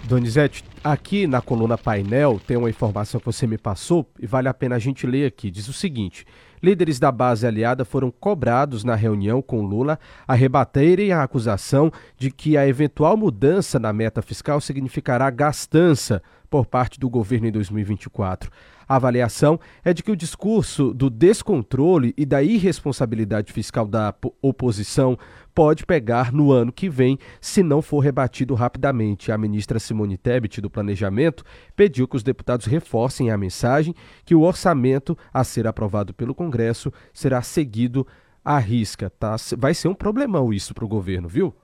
Donizete, 0.04 0.64
aqui 0.82 1.26
na 1.26 1.40
coluna 1.40 1.78
painel 1.78 2.40
tem 2.44 2.56
uma 2.56 2.68
informação 2.68 3.20
que 3.20 3.26
você 3.26 3.46
me 3.46 3.56
passou 3.56 4.04
e 4.18 4.26
vale 4.26 4.48
a 4.48 4.54
pena 4.54 4.74
a 4.74 4.78
gente 4.78 5.06
ler 5.06 5.26
aqui. 5.26 5.50
Diz 5.50 5.68
o 5.68 5.72
seguinte: 5.72 6.26
líderes 6.62 6.98
da 6.98 7.10
base 7.10 7.46
aliada 7.46 7.84
foram 7.84 8.10
cobrados 8.10 8.84
na 8.84 8.94
reunião 8.94 9.40
com 9.40 9.62
Lula 9.62 9.98
a 10.26 10.34
rebaterem 10.34 11.12
a 11.12 11.22
acusação 11.22 11.90
de 12.18 12.30
que 12.30 12.56
a 12.56 12.66
eventual 12.66 13.16
mudança 13.16 13.78
na 13.78 13.92
meta 13.92 14.22
fiscal 14.22 14.60
significará 14.60 15.30
gastança 15.30 16.22
por 16.48 16.66
parte 16.66 16.98
do 16.98 17.08
governo 17.08 17.46
em 17.46 17.52
2024. 17.52 18.50
A 18.90 18.96
avaliação 18.96 19.60
é 19.84 19.94
de 19.94 20.02
que 20.02 20.10
o 20.10 20.16
discurso 20.16 20.92
do 20.92 21.08
descontrole 21.08 22.12
e 22.16 22.26
da 22.26 22.42
irresponsabilidade 22.42 23.52
fiscal 23.52 23.86
da 23.86 24.12
oposição 24.42 25.16
pode 25.54 25.86
pegar 25.86 26.32
no 26.32 26.50
ano 26.50 26.72
que 26.72 26.88
vem 26.88 27.16
se 27.40 27.62
não 27.62 27.80
for 27.80 28.00
rebatido 28.00 28.52
rapidamente. 28.52 29.30
A 29.30 29.38
ministra 29.38 29.78
Simone 29.78 30.16
Tebet, 30.16 30.60
do 30.60 30.68
Planejamento, 30.68 31.44
pediu 31.76 32.08
que 32.08 32.16
os 32.16 32.24
deputados 32.24 32.66
reforcem 32.66 33.30
a 33.30 33.38
mensagem 33.38 33.94
que 34.24 34.34
o 34.34 34.42
orçamento 34.42 35.16
a 35.32 35.44
ser 35.44 35.68
aprovado 35.68 36.12
pelo 36.12 36.34
Congresso 36.34 36.92
será 37.14 37.42
seguido 37.42 38.04
à 38.44 38.58
risca. 38.58 39.08
Tá? 39.08 39.36
Vai 39.56 39.72
ser 39.72 39.86
um 39.86 39.94
problemão 39.94 40.52
isso 40.52 40.74
para 40.74 40.84
o 40.84 40.88
governo, 40.88 41.28
viu? 41.28 41.54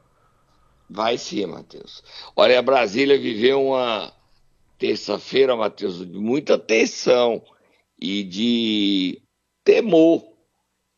Vai 0.88 1.18
sim, 1.18 1.44
Matheus. 1.44 2.04
Olha, 2.36 2.56
a 2.56 2.62
Brasília 2.62 3.18
viveu 3.18 3.66
uma 3.66 4.12
terça-feira, 4.78 5.56
Matheus, 5.56 5.98
de 5.98 6.18
muita 6.18 6.58
tensão 6.58 7.42
e 7.98 8.22
de 8.22 9.22
temor 9.64 10.22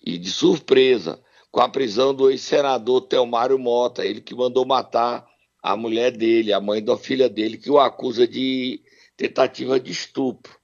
e 0.04 0.18
de 0.18 0.30
surpresa 0.30 1.20
com 1.50 1.60
a 1.60 1.68
prisão 1.68 2.14
do 2.14 2.30
ex-senador 2.30 3.02
Telmário 3.02 3.58
Mota, 3.58 4.04
ele 4.04 4.20
que 4.20 4.34
mandou 4.34 4.66
matar 4.66 5.26
a 5.62 5.76
mulher 5.76 6.10
dele, 6.10 6.52
a 6.52 6.60
mãe 6.60 6.82
da 6.82 6.96
filha 6.96 7.28
dele, 7.28 7.56
que 7.56 7.70
o 7.70 7.78
acusa 7.78 8.26
de 8.26 8.80
tentativa 9.16 9.80
de 9.80 9.90
estupro. 9.90 10.56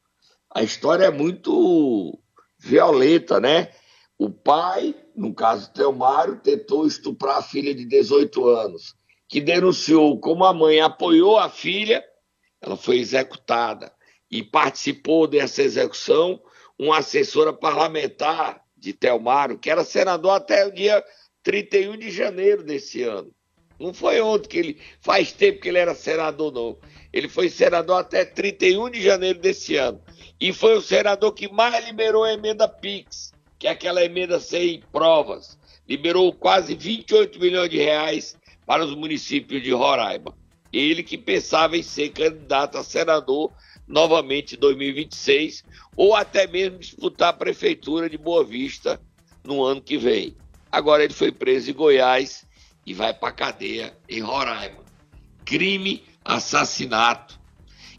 A 0.54 0.62
história 0.62 1.06
é 1.06 1.10
muito 1.10 2.18
violenta, 2.58 3.40
né? 3.40 3.70
O 4.16 4.30
pai, 4.30 4.94
no 5.16 5.34
caso 5.34 5.72
Telmário, 5.72 6.40
tentou 6.40 6.86
estuprar 6.86 7.38
a 7.38 7.42
filha 7.42 7.74
de 7.74 7.84
18 7.84 8.46
anos, 8.48 8.94
que 9.28 9.40
denunciou 9.40 10.20
como 10.20 10.44
a 10.44 10.54
mãe 10.54 10.80
apoiou 10.80 11.38
a 11.38 11.48
filha 11.48 12.04
ela 12.64 12.76
foi 12.76 12.98
executada 12.98 13.92
e 14.30 14.42
participou 14.42 15.26
dessa 15.26 15.62
execução 15.62 16.40
uma 16.78 16.98
assessora 16.98 17.52
parlamentar 17.52 18.62
de 18.74 18.92
Telmário, 18.94 19.58
que 19.58 19.70
era 19.70 19.84
senador 19.84 20.32
até 20.32 20.66
o 20.66 20.72
dia 20.72 21.04
31 21.42 21.98
de 21.98 22.10
janeiro 22.10 22.62
desse 22.62 23.02
ano. 23.02 23.30
Não 23.78 23.92
foi 23.92 24.20
ontem 24.20 24.48
que 24.48 24.58
ele. 24.58 24.80
Faz 25.00 25.32
tempo 25.32 25.60
que 25.60 25.68
ele 25.68 25.78
era 25.78 25.94
senador, 25.94 26.52
não. 26.52 26.78
Ele 27.12 27.28
foi 27.28 27.50
senador 27.50 27.98
até 27.98 28.24
31 28.24 28.90
de 28.90 29.02
janeiro 29.02 29.38
desse 29.40 29.76
ano. 29.76 30.00
E 30.40 30.52
foi 30.52 30.74
o 30.74 30.80
senador 30.80 31.32
que 31.32 31.52
mais 31.52 31.84
liberou 31.84 32.24
a 32.24 32.32
emenda 32.32 32.66
PIX, 32.66 33.32
que 33.58 33.66
é 33.66 33.70
aquela 33.70 34.02
emenda 34.02 34.40
sem 34.40 34.82
provas. 34.90 35.58
Liberou 35.86 36.32
quase 36.32 36.74
28 36.74 37.38
milhões 37.38 37.68
de 37.68 37.76
reais 37.76 38.36
para 38.64 38.84
os 38.84 38.94
municípios 38.94 39.62
de 39.62 39.70
Roraima. 39.70 40.34
Ele 40.76 41.04
que 41.04 41.16
pensava 41.16 41.76
em 41.76 41.82
ser 41.84 42.08
candidato 42.08 42.76
a 42.76 42.82
senador 42.82 43.52
novamente 43.86 44.56
em 44.56 44.58
2026 44.58 45.62
ou 45.96 46.16
até 46.16 46.48
mesmo 46.48 46.78
disputar 46.78 47.28
a 47.28 47.32
prefeitura 47.32 48.10
de 48.10 48.18
Boa 48.18 48.44
Vista 48.44 49.00
no 49.44 49.62
ano 49.62 49.80
que 49.80 49.96
vem. 49.96 50.36
Agora 50.72 51.04
ele 51.04 51.12
foi 51.12 51.30
preso 51.30 51.70
em 51.70 51.74
Goiás 51.74 52.44
e 52.84 52.92
vai 52.92 53.14
para 53.14 53.30
cadeia 53.30 53.96
em 54.08 54.20
Roraima. 54.20 54.82
Crime, 55.44 56.02
assassinato 56.24 57.38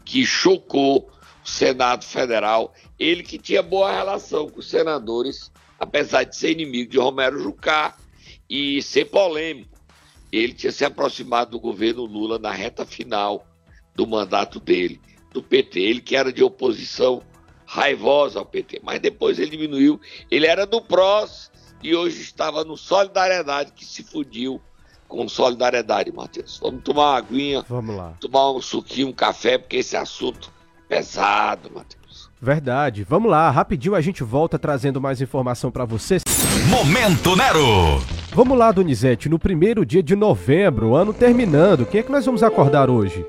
que 0.04 0.26
chocou 0.26 1.10
o 1.42 1.48
Senado 1.48 2.04
Federal. 2.04 2.74
Ele 2.98 3.22
que 3.22 3.38
tinha 3.38 3.62
boa 3.62 3.90
relação 3.90 4.50
com 4.50 4.60
os 4.60 4.68
senadores, 4.68 5.50
apesar 5.78 6.24
de 6.24 6.36
ser 6.36 6.50
inimigo 6.50 6.90
de 6.90 6.98
Romero 6.98 7.42
Jucá 7.42 7.96
e 8.50 8.82
ser 8.82 9.06
polêmico 9.06 9.75
ele 10.38 10.52
tinha 10.52 10.72
se 10.72 10.84
aproximado 10.84 11.52
do 11.52 11.60
governo 11.60 12.04
Lula 12.04 12.38
na 12.38 12.50
reta 12.50 12.84
final 12.84 13.46
do 13.94 14.06
mandato 14.06 14.60
dele, 14.60 15.00
do 15.32 15.42
PT. 15.42 15.80
Ele 15.80 16.00
que 16.00 16.16
era 16.16 16.32
de 16.32 16.42
oposição 16.42 17.22
raivosa 17.64 18.38
ao 18.38 18.46
PT, 18.46 18.80
mas 18.82 19.00
depois 19.00 19.38
ele 19.38 19.50
diminuiu. 19.50 20.00
Ele 20.30 20.46
era 20.46 20.66
do 20.66 20.80
PROS 20.80 21.50
e 21.82 21.94
hoje 21.94 22.20
estava 22.20 22.64
no 22.64 22.76
Solidariedade, 22.76 23.72
que 23.72 23.84
se 23.84 24.02
fudiu 24.02 24.60
com 25.08 25.28
solidariedade, 25.28 26.12
Matheus. 26.12 26.58
Vamos 26.62 26.82
tomar 26.82 27.10
uma 27.10 27.18
aguinha, 27.18 27.64
vamos 27.68 27.96
lá. 27.96 28.14
tomar 28.20 28.50
um 28.52 28.60
suquinho, 28.60 29.08
um 29.08 29.12
café, 29.12 29.56
porque 29.58 29.76
esse 29.76 29.96
assunto 29.96 30.50
é 30.88 30.96
pesado, 30.96 31.70
Matheus. 31.72 32.30
Verdade. 32.40 33.04
Vamos 33.04 33.30
lá, 33.30 33.50
rapidinho 33.50 33.94
a 33.94 34.00
gente 34.00 34.22
volta 34.22 34.58
trazendo 34.58 35.00
mais 35.00 35.20
informação 35.20 35.70
para 35.70 35.84
vocês. 35.84 36.22
Momento 36.68 37.36
Nero. 37.36 38.15
Vamos 38.36 38.58
lá, 38.58 38.70
Donizete, 38.70 39.30
no 39.30 39.38
primeiro 39.38 39.82
dia 39.86 40.02
de 40.02 40.14
novembro, 40.14 40.94
ano 40.94 41.14
terminando, 41.14 41.86
quem 41.86 42.00
é 42.00 42.02
que 42.02 42.12
nós 42.12 42.26
vamos 42.26 42.42
acordar 42.42 42.90
hoje? 42.90 43.24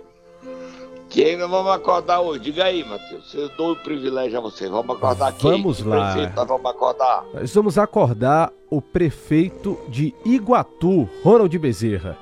Quem 1.09 1.37
nós 1.37 1.49
vamos 1.49 1.71
acordar 1.71 2.19
hoje? 2.19 2.41
Diga 2.41 2.65
aí, 2.65 2.83
Matheus. 2.83 3.33
Eu 3.33 3.47
dou 3.55 3.71
o 3.71 3.75
privilégio 3.77 4.37
a 4.37 4.41
você. 4.41 4.67
Vamos 4.67 4.97
acordar 4.97 5.31
quem? 5.31 5.49
Vamos 5.49 5.81
lá. 5.81 6.11
Prefeito 6.11 6.35
nós 6.35 6.47
vamos 6.49 6.65
acordar? 6.69 7.25
Nós 7.33 7.55
vamos 7.55 7.77
acordar 7.77 8.51
o 8.69 8.81
prefeito 8.81 9.79
de 9.87 10.13
Iguatu, 10.25 11.07
Ronald 11.23 11.57
Bezerra. 11.57 12.17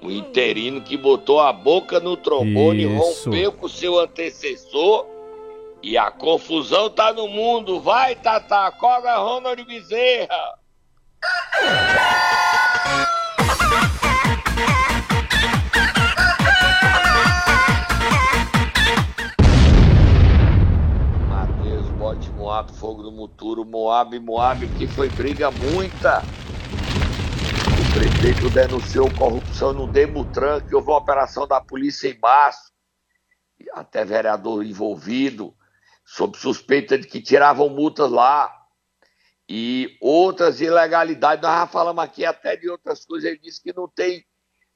O 0.00 0.08
interino 0.08 0.82
que 0.82 0.96
botou 0.96 1.40
a 1.40 1.52
boca 1.52 1.98
no 1.98 2.16
trombone, 2.16 2.96
Isso. 2.96 3.28
rompeu 3.28 3.50
com 3.50 3.66
seu 3.66 3.98
antecessor 3.98 5.04
e 5.82 5.98
a 5.98 6.12
confusão 6.12 6.88
tá 6.88 7.12
no 7.12 7.26
mundo. 7.26 7.80
Vai, 7.80 8.14
Tata, 8.14 8.68
acorda 8.68 9.16
Ronald 9.16 9.64
Bezerra. 9.64 10.63
Matheus, 21.28 21.88
bote 21.98 22.30
Moab, 22.30 22.72
fogo 22.72 23.02
no 23.02 23.12
muturo, 23.12 23.64
Moab, 23.64 24.18
Moab, 24.18 24.66
que 24.76 24.86
foi 24.86 25.08
briga 25.08 25.50
muita. 25.50 26.22
O 27.78 27.94
prefeito 27.94 28.50
denunciou 28.50 29.10
corrupção 29.14 29.72
no 29.72 29.86
Demutran, 29.86 30.60
que 30.60 30.74
houve 30.74 30.88
uma 30.88 30.98
operação 30.98 31.46
da 31.46 31.60
polícia 31.60 32.08
em 32.08 32.18
março, 32.18 32.72
até 33.72 34.04
vereador 34.04 34.64
envolvido, 34.64 35.54
sob 36.04 36.36
suspeita 36.36 36.98
de 36.98 37.06
que 37.06 37.20
tiravam 37.20 37.68
multas 37.68 38.10
lá 38.10 38.63
e 39.48 39.96
outras 40.00 40.60
ilegalidades. 40.60 41.42
Nós 41.42 41.60
já 41.60 41.66
falamos 41.66 42.02
aqui 42.02 42.24
até 42.24 42.56
de 42.56 42.68
outras 42.68 43.04
coisas. 43.04 43.28
Ele 43.28 43.38
disse 43.38 43.62
que 43.62 43.72
não 43.74 43.88
tem 43.88 44.24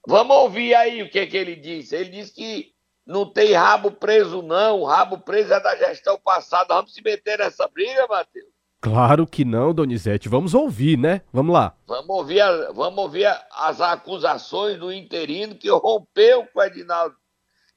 Vamos 0.07 0.35
ouvir 0.37 0.73
aí 0.75 1.03
o 1.03 1.09
que, 1.09 1.25
que 1.27 1.37
ele 1.37 1.55
disse. 1.55 1.95
Ele 1.95 2.09
disse 2.09 2.33
que 2.33 2.73
não 3.05 3.31
tem 3.31 3.53
rabo 3.53 3.91
preso, 3.91 4.41
não. 4.41 4.81
O 4.81 4.85
rabo 4.85 5.19
preso 5.19 5.53
é 5.53 5.59
da 5.59 5.75
gestão 5.75 6.19
passada. 6.19 6.73
Vamos 6.73 6.93
se 6.93 7.01
meter 7.03 7.39
nessa 7.39 7.67
briga, 7.67 8.07
Matheus? 8.07 8.47
Claro 8.81 9.27
que 9.27 9.43
não, 9.43 9.73
Donizete. 9.73 10.29
Vamos 10.29 10.53
ouvir, 10.53 10.97
né? 10.97 11.21
Vamos 11.33 11.53
lá. 11.53 11.75
Vamos 11.85 12.09
ouvir, 12.09 12.39
a, 12.39 12.71
vamos 12.71 12.97
ouvir 12.97 13.27
as 13.51 13.81
acusações 13.81 14.79
do 14.79 14.91
interino 14.91 15.55
que 15.55 15.69
rompeu 15.69 16.47
com 16.47 16.59
o 16.59 16.63
Edinaldo 16.63 17.15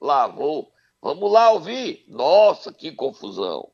Lavou. 0.00 0.70
Vamos 1.02 1.32
lá 1.32 1.50
ouvir. 1.50 2.04
Nossa, 2.06 2.72
que 2.72 2.92
confusão. 2.92 3.68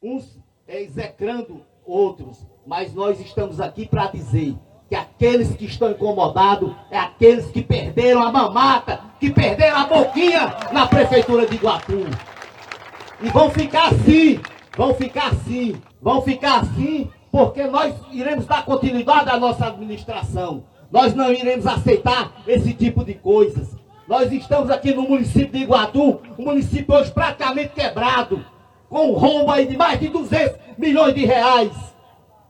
Uns 0.00 0.38
execrando 0.68 1.66
outros, 1.86 2.46
mas 2.66 2.94
nós 2.94 3.20
estamos 3.20 3.60
aqui 3.60 3.86
para 3.86 4.06
dizer 4.06 4.56
que 4.88 4.94
aqueles 4.94 5.54
que 5.56 5.64
estão 5.64 5.90
incomodados 5.90 6.70
é 6.90 6.98
aqueles 6.98 7.46
que 7.46 7.62
perderam 7.62 8.22
a 8.22 8.30
mamata, 8.30 9.00
que 9.18 9.30
perderam 9.30 9.78
a 9.78 9.86
boquinha 9.86 10.54
na 10.70 10.86
prefeitura 10.86 11.46
de 11.46 11.54
Iguatu. 11.54 12.04
E 13.22 13.28
vão 13.30 13.50
ficar 13.50 13.88
assim, 13.88 14.38
vão 14.76 14.94
ficar 14.94 15.28
assim, 15.28 15.80
vão 16.00 16.20
ficar 16.20 16.60
assim, 16.60 17.10
porque 17.30 17.64
nós 17.64 17.94
iremos 18.10 18.44
dar 18.44 18.64
continuidade 18.64 19.30
à 19.30 19.38
nossa 19.38 19.66
administração. 19.66 20.64
Nós 20.90 21.14
não 21.14 21.32
iremos 21.32 21.66
aceitar 21.66 22.42
esse 22.46 22.74
tipo 22.74 23.02
de 23.02 23.14
coisas. 23.14 23.74
Nós 24.06 24.30
estamos 24.30 24.68
aqui 24.68 24.92
no 24.92 25.08
município 25.08 25.52
de 25.52 25.64
Iguatu, 25.64 26.20
um 26.38 26.44
município 26.44 26.94
hoje 26.94 27.10
praticamente 27.10 27.70
quebrado, 27.70 28.44
com 28.92 29.06
um 29.06 29.12
rombo 29.14 29.50
aí 29.50 29.64
de 29.64 29.74
mais 29.74 29.98
de 29.98 30.08
200 30.08 30.54
milhões 30.76 31.14
de 31.14 31.24
reais 31.24 31.72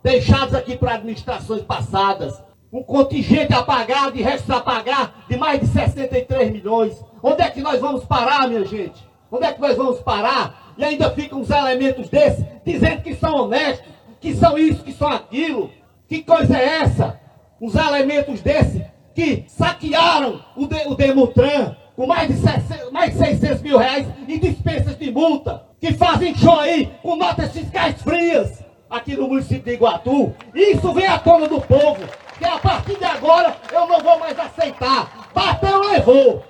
deixados 0.02 0.56
aqui 0.56 0.76
para 0.76 0.94
administrações 0.94 1.62
passadas. 1.62 2.42
Um 2.72 2.82
contingente 2.82 3.54
a 3.54 3.62
pagar, 3.62 4.10
de 4.10 4.20
restos 4.20 4.50
a 4.50 4.60
pagar, 4.60 5.24
de 5.28 5.36
mais 5.36 5.60
de 5.60 5.68
63 5.68 6.50
milhões. 6.50 7.00
Onde 7.22 7.42
é 7.42 7.48
que 7.48 7.60
nós 7.60 7.80
vamos 7.80 8.04
parar, 8.04 8.48
minha 8.48 8.64
gente? 8.64 9.08
Onde 9.30 9.46
é 9.46 9.52
que 9.52 9.60
nós 9.60 9.76
vamos 9.76 10.00
parar? 10.00 10.74
E 10.76 10.84
ainda 10.84 11.12
ficam 11.12 11.38
uns 11.38 11.50
elementos 11.50 12.08
desses 12.08 12.44
dizendo 12.66 13.02
que 13.02 13.14
são 13.14 13.36
honestos, 13.36 13.86
que 14.20 14.34
são 14.34 14.58
isso, 14.58 14.82
que 14.82 14.92
são 14.92 15.08
aquilo. 15.08 15.70
Que 16.08 16.24
coisa 16.24 16.58
é 16.58 16.80
essa? 16.80 17.20
Uns 17.60 17.76
elementos 17.76 18.40
desses 18.40 18.82
que 19.14 19.44
saquearam 19.46 20.42
o, 20.56 20.66
de, 20.66 20.88
o 20.88 20.96
Demutran 20.96 21.76
com 21.96 22.06
mais 22.06 22.28
de, 22.28 22.36
600, 22.40 22.90
mais 22.90 23.12
de 23.12 23.18
600 23.18 23.62
mil 23.62 23.78
reais 23.78 24.06
em 24.28 24.38
dispensas 24.38 24.98
de 24.98 25.10
multa, 25.10 25.64
que 25.80 25.92
fazem 25.94 26.34
show 26.34 26.58
aí 26.58 26.90
com 27.02 27.16
notas 27.16 27.52
fiscais 27.52 28.00
frias 28.02 28.62
aqui 28.88 29.16
no 29.16 29.28
município 29.28 29.62
de 29.62 29.72
Iguatu. 29.72 30.34
Isso 30.54 30.92
vem 30.92 31.06
à 31.06 31.18
tona 31.18 31.48
do 31.48 31.60
povo, 31.60 32.02
que 32.38 32.44
a 32.44 32.58
partir 32.58 32.96
de 32.98 33.04
agora 33.04 33.56
eu 33.72 33.86
não 33.86 34.00
vou 34.00 34.18
mais 34.18 34.38
aceitar. 34.38 35.30
Bateu, 35.34 35.80
levou. 35.90 36.44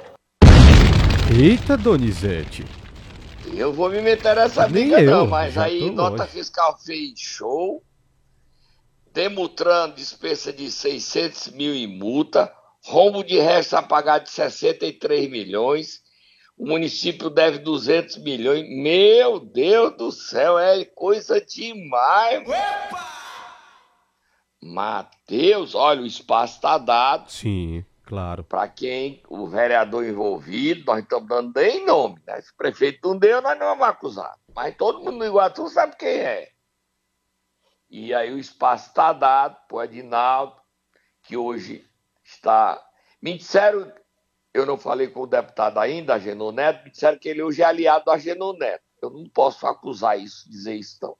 Eita, 1.34 1.76
Donizete. 1.76 2.64
Eu 3.54 3.72
vou 3.72 3.90
me 3.90 4.00
meter 4.00 4.36
nessa 4.36 4.68
briga 4.68 5.00
eu, 5.00 5.10
não, 5.10 5.26
mas 5.26 5.56
aí 5.58 5.90
nota 5.90 6.22
longe. 6.22 6.32
fiscal 6.32 6.78
fez 6.78 7.18
show. 7.18 7.82
Demutran 9.12 9.90
dispensa 9.90 10.52
de 10.52 10.70
600 10.70 11.48
mil 11.48 11.74
em 11.74 11.86
multa. 11.86 12.52
Rombo 12.84 13.22
de 13.22 13.38
resto 13.38 13.76
a 13.76 13.82
pagar 13.82 14.18
de 14.18 14.30
63 14.30 15.30
milhões. 15.30 16.02
O 16.56 16.66
município 16.66 17.30
deve 17.30 17.58
200 17.58 18.18
milhões. 18.18 18.68
Meu 18.68 19.38
Deus 19.40 19.96
do 19.96 20.10
céu, 20.10 20.58
é 20.58 20.84
coisa 20.84 21.40
demais. 21.40 22.44
Matheus, 24.60 25.74
olha, 25.74 26.02
o 26.02 26.06
espaço 26.06 26.56
está 26.56 26.76
dado. 26.76 27.30
Sim, 27.30 27.84
claro. 28.04 28.44
Para 28.44 28.68
quem, 28.68 29.22
o 29.28 29.46
vereador 29.46 30.04
envolvido, 30.04 30.84
nós 30.86 31.02
estamos 31.02 31.28
dando 31.28 31.52
nem 31.54 31.84
nome. 31.84 32.20
Né? 32.26 32.40
Se 32.40 32.52
o 32.52 32.56
prefeito 32.56 33.08
não 33.08 33.18
deu, 33.18 33.40
nós 33.40 33.58
não 33.58 33.66
vamos 33.66 33.86
acusar. 33.86 34.36
Mas 34.54 34.76
todo 34.76 34.98
mundo 34.98 35.18
no 35.18 35.26
Iguatu 35.26 35.68
sabe 35.68 35.96
quem 35.96 36.08
é. 36.08 36.48
E 37.88 38.14
aí 38.14 38.32
o 38.32 38.38
espaço 38.38 38.88
está 38.88 39.12
dado 39.12 39.56
para 39.68 39.76
o 39.76 39.80
Adinaldo, 39.80 40.56
que 41.22 41.36
hoje 41.36 41.84
está. 42.42 42.82
Me 43.20 43.36
disseram 43.36 43.92
eu 44.54 44.66
não 44.66 44.76
falei 44.76 45.08
com 45.08 45.20
o 45.20 45.26
deputado 45.26 45.78
ainda, 45.78 46.14
Agenor 46.14 46.52
Neto, 46.52 46.84
me 46.84 46.90
disseram 46.90 47.18
que 47.18 47.28
ele 47.28 47.42
hoje 47.42 47.62
é 47.62 47.64
aliado 47.64 48.04
do 48.04 48.10
Agenor 48.10 48.56
Neto. 48.58 48.84
Eu 49.00 49.10
não 49.10 49.24
posso 49.28 49.66
acusar 49.66 50.18
isso, 50.18 50.48
dizer 50.50 50.74
isso 50.74 50.98
não. 51.00 51.16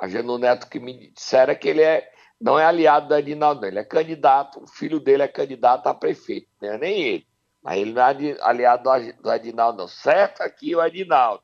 Agenor 0.00 0.38
Neto 0.38 0.68
que 0.68 0.80
me 0.80 1.10
disseram 1.10 1.52
é 1.52 1.56
que 1.56 1.68
ele 1.68 1.82
é, 1.82 2.10
não 2.40 2.58
é 2.58 2.64
aliado 2.64 3.08
do 3.08 3.14
Adinaldo, 3.14 3.60
não. 3.60 3.68
ele 3.68 3.78
é 3.78 3.84
candidato, 3.84 4.62
o 4.62 4.66
filho 4.66 4.98
dele 4.98 5.22
é 5.22 5.28
candidato 5.28 5.86
a 5.86 5.94
prefeito, 5.94 6.48
não 6.62 6.70
é 6.70 6.78
nem 6.78 7.00
ele. 7.02 7.26
Mas 7.62 7.78
ele 7.78 7.92
não 7.92 8.02
é 8.02 8.36
aliado 8.40 8.84
do 9.20 9.30
Adinaldo, 9.30 9.78
não. 9.78 9.88
Certo 9.88 10.40
aqui 10.40 10.74
o 10.74 10.80
Adinaldo 10.80 11.42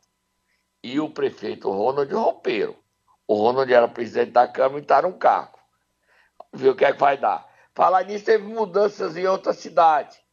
e 0.83 0.99
o 0.99 1.11
prefeito 1.11 1.71
Ronald 1.71 2.13
romperam. 2.13 2.77
O 3.27 3.35
Ronald 3.35 3.71
era 3.73 3.89
presidente 3.89 4.33
da 4.33 4.49
Câmara 4.49 4.79
e 4.79 4.83
está 4.83 5.03
no 5.03 5.13
cargo. 5.15 5.59
Viu 6.53 6.73
o 6.73 6.77
que 6.77 6.85
é 6.85 6.93
que 6.93 7.01
vai 7.01 7.19
dar? 7.19 7.54
Falar 7.75 8.05
nisso, 8.05 8.25
teve 8.25 8.45
mudanças 8.45 9.17
em 9.17 9.27
outra 9.27 9.53
cidade 9.53 10.25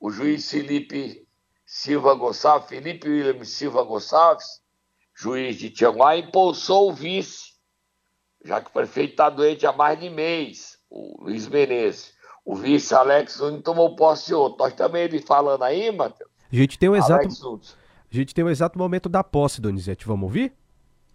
o 0.00 0.10
juiz 0.10 0.50
Felipe 0.50 1.26
Silva 1.64 2.14
Gonçalves, 2.14 2.68
Felipe 2.68 3.08
William 3.08 3.44
Silva 3.44 3.82
Gonçalves, 3.82 4.46
juiz 5.14 5.56
de 5.56 5.70
Tianguá, 5.70 6.16
impulsou 6.16 6.90
o 6.90 6.94
vice, 6.94 7.54
já 8.44 8.60
que 8.60 8.68
o 8.68 8.72
prefeito 8.72 9.12
está 9.12 9.28
doente 9.28 9.66
há 9.66 9.72
mais 9.72 9.98
de 9.98 10.08
mês, 10.08 10.78
o 10.90 11.24
Luiz 11.24 11.48
Menezes. 11.48 12.14
O 12.44 12.54
vice 12.54 12.94
Alex 12.94 13.40
Nunes 13.40 13.62
tomou 13.64 13.96
posse 13.96 14.32
ontem. 14.32 14.58
Nós 14.60 14.72
também 14.74 15.02
ele 15.02 15.20
falando 15.20 15.64
aí, 15.64 15.90
Matheus. 15.90 16.30
A 16.52 16.54
gente 16.54 16.78
tem 16.78 16.88
o 16.88 16.94
exato. 16.94 17.26
A 17.26 18.14
gente 18.14 18.32
tem 18.32 18.44
o 18.44 18.48
exato 18.48 18.78
momento 18.78 19.08
da 19.08 19.24
posse, 19.24 19.60
Donizete. 19.60 20.06
Vamos 20.06 20.22
ouvir? 20.22 20.52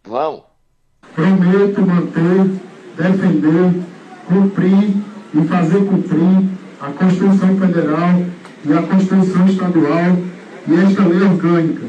Vamos. 0.04 0.44
Prometo 1.16 1.82
manter, 1.84 2.60
defender, 2.98 3.72
cumprir 4.28 5.11
e 5.34 5.48
fazer 5.48 5.86
cumprir 5.86 6.50
a 6.82 6.88
Constituição 6.92 7.58
Federal 7.58 8.26
e 8.66 8.74
a 8.74 8.82
Constituição 8.82 9.46
Estadual 9.48 10.18
e 10.68 10.76
esta 10.76 11.04
lei 11.04 11.22
orgânica. 11.22 11.86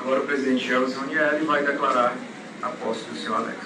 Agora 0.00 0.20
o 0.20 0.24
presidente 0.24 0.66
Gelson 0.66 1.00
Ranieri 1.00 1.44
vai 1.44 1.64
declarar 1.64 2.16
a 2.62 2.68
posse 2.68 3.04
do 3.10 3.16
senhor 3.16 3.36
Alex. 3.36 3.58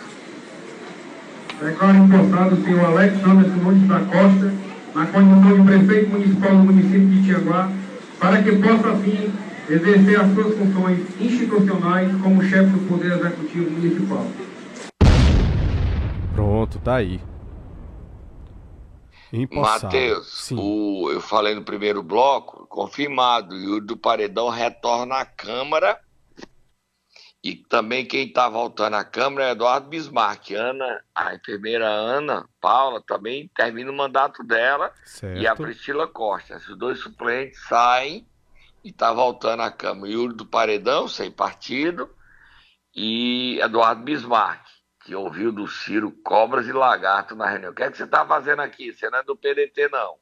Declaro 1.62 1.96
importado 1.96 2.54
o 2.54 2.64
senhor 2.64 2.84
Alex 2.84 3.24
Anderson 3.24 3.56
Nunes 3.56 3.88
da 3.88 4.00
Costa 4.00 4.52
na 4.94 5.06
condição 5.06 5.58
de 5.58 5.62
prefeito 5.62 6.10
municipal 6.10 6.50
do 6.50 6.64
município 6.64 7.06
de 7.06 7.22
Tianguá, 7.24 7.70
para 8.18 8.42
que 8.42 8.52
possa, 8.56 8.90
assim, 8.90 9.32
exercer 9.70 10.20
as 10.20 10.34
suas 10.34 10.54
funções 10.56 10.98
institucionais 11.20 12.10
como 12.22 12.42
chefe 12.42 12.70
do 12.70 12.88
Poder 12.88 13.12
Executivo 13.12 13.70
Municipal. 13.70 14.26
Pronto, 16.34 16.78
tá 16.78 16.96
aí. 16.96 17.20
Matheus, 19.50 20.50
eu 20.50 21.20
falei 21.22 21.54
no 21.54 21.64
primeiro 21.64 22.02
bloco, 22.02 22.66
confirmado, 22.66 23.56
e 23.56 23.66
o 23.66 23.80
do 23.80 23.96
Paredão 23.96 24.50
retorna 24.50 25.16
à 25.16 25.24
Câmara. 25.24 25.98
E 27.42 27.56
também 27.56 28.06
quem 28.06 28.28
está 28.28 28.48
voltando 28.48 28.94
à 28.94 29.04
Câmara 29.04 29.48
é 29.48 29.50
Eduardo 29.52 29.88
Bismarck. 29.88 30.52
Ana, 30.52 31.02
a 31.14 31.34
enfermeira 31.34 31.88
Ana 31.88 32.48
Paula 32.60 33.02
também 33.04 33.50
termina 33.56 33.90
o 33.90 33.96
mandato 33.96 34.44
dela. 34.44 34.92
Certo. 35.04 35.40
E 35.40 35.46
a 35.46 35.56
Priscila 35.56 36.06
Costa. 36.06 36.56
Os 36.56 36.78
dois 36.78 37.00
suplentes 37.00 37.58
saem 37.66 38.24
e 38.84 38.90
está 38.90 39.12
voltando 39.12 39.62
à 39.62 39.72
Câmara. 39.72 40.12
Yuri 40.12 40.34
do 40.34 40.46
Paredão, 40.46 41.08
sem 41.08 41.32
partido, 41.32 42.08
e 42.94 43.58
Eduardo 43.60 44.04
Bismarck 44.04 44.71
que 45.04 45.14
ouviu 45.14 45.50
do 45.50 45.66
Ciro 45.66 46.12
cobras 46.24 46.66
e 46.66 46.72
lagarto 46.72 47.34
na 47.34 47.48
reunião. 47.48 47.72
O 47.72 47.74
que 47.74 47.82
é 47.82 47.90
que 47.90 47.96
você 47.96 48.04
está 48.04 48.24
fazendo 48.24 48.62
aqui? 48.62 48.92
Você 48.92 49.10
não 49.10 49.18
é 49.18 49.22
do 49.22 49.36
PDT, 49.36 49.88
não. 49.88 50.16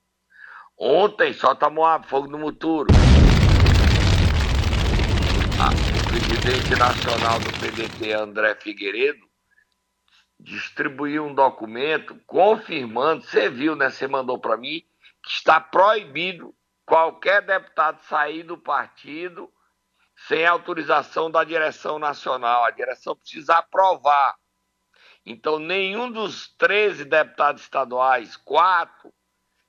Ontem 0.77 1.33
só 1.35 1.55
tomou 1.55 1.87
fogo 2.05 2.29
no 2.29 2.39
muturo. 2.39 2.89
Ah, 5.61 5.69
o 5.69 6.09
presidente 6.09 6.75
nacional 6.77 7.39
do 7.41 7.53
PDT, 7.61 8.13
André 8.15 8.55
Figueiredo, 8.55 9.29
distribuiu 10.39 11.27
um 11.27 11.35
documento 11.35 12.19
confirmando, 12.27 13.23
você 13.23 13.51
viu, 13.51 13.77
né? 13.77 13.91
Você 13.91 14.09
mandou 14.09 14.39
para 14.39 14.57
mim, 14.57 14.83
que 15.23 15.31
está 15.31 15.61
proibido 15.61 16.55
qualquer 16.87 17.43
deputado 17.43 18.01
sair 18.05 18.43
do 18.43 18.57
partido 18.57 19.53
sem 20.27 20.47
autorização 20.47 21.31
da 21.31 21.45
direção 21.45 21.99
nacional. 21.99 22.65
A 22.65 22.71
direção 22.71 23.15
precisa 23.15 23.57
aprovar 23.57 24.35
então, 25.25 25.59
nenhum 25.59 26.11
dos 26.11 26.49
13 26.57 27.05
deputados 27.05 27.63
estaduais, 27.63 28.37
quatro 28.37 29.13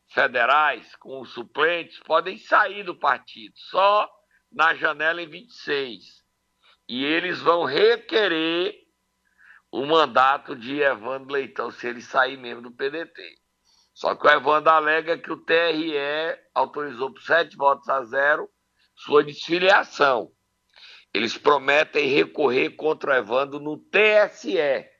federais 0.07 0.95
com 0.95 1.21
os 1.21 1.31
suplentes, 1.33 1.99
podem 1.99 2.37
sair 2.37 2.83
do 2.83 2.95
partido, 2.95 3.53
só 3.55 4.09
na 4.51 4.73
janela 4.75 5.21
em 5.21 5.27
26. 5.27 6.21
E 6.87 7.03
eles 7.03 7.39
vão 7.39 7.63
requerer 7.63 8.75
o 9.71 9.85
mandato 9.85 10.55
de 10.55 10.81
Evandro 10.81 11.31
Leitão, 11.31 11.71
se 11.71 11.87
ele 11.87 12.01
sair 12.01 12.37
mesmo 12.37 12.63
do 12.63 12.71
PDT. 12.71 13.39
Só 13.93 14.15
que 14.15 14.25
o 14.25 14.29
Evandro 14.29 14.71
alega 14.71 15.17
que 15.17 15.31
o 15.31 15.37
TRE 15.37 15.93
autorizou 16.53 17.13
por 17.13 17.21
sete 17.21 17.55
votos 17.55 17.87
a 17.87 18.03
zero 18.03 18.49
sua 18.95 19.23
desfiliação. 19.23 20.31
Eles 21.13 21.37
prometem 21.37 22.07
recorrer 22.07 22.71
contra 22.71 23.11
o 23.11 23.15
Evandro 23.15 23.59
no 23.59 23.77
TSE. 23.77 24.90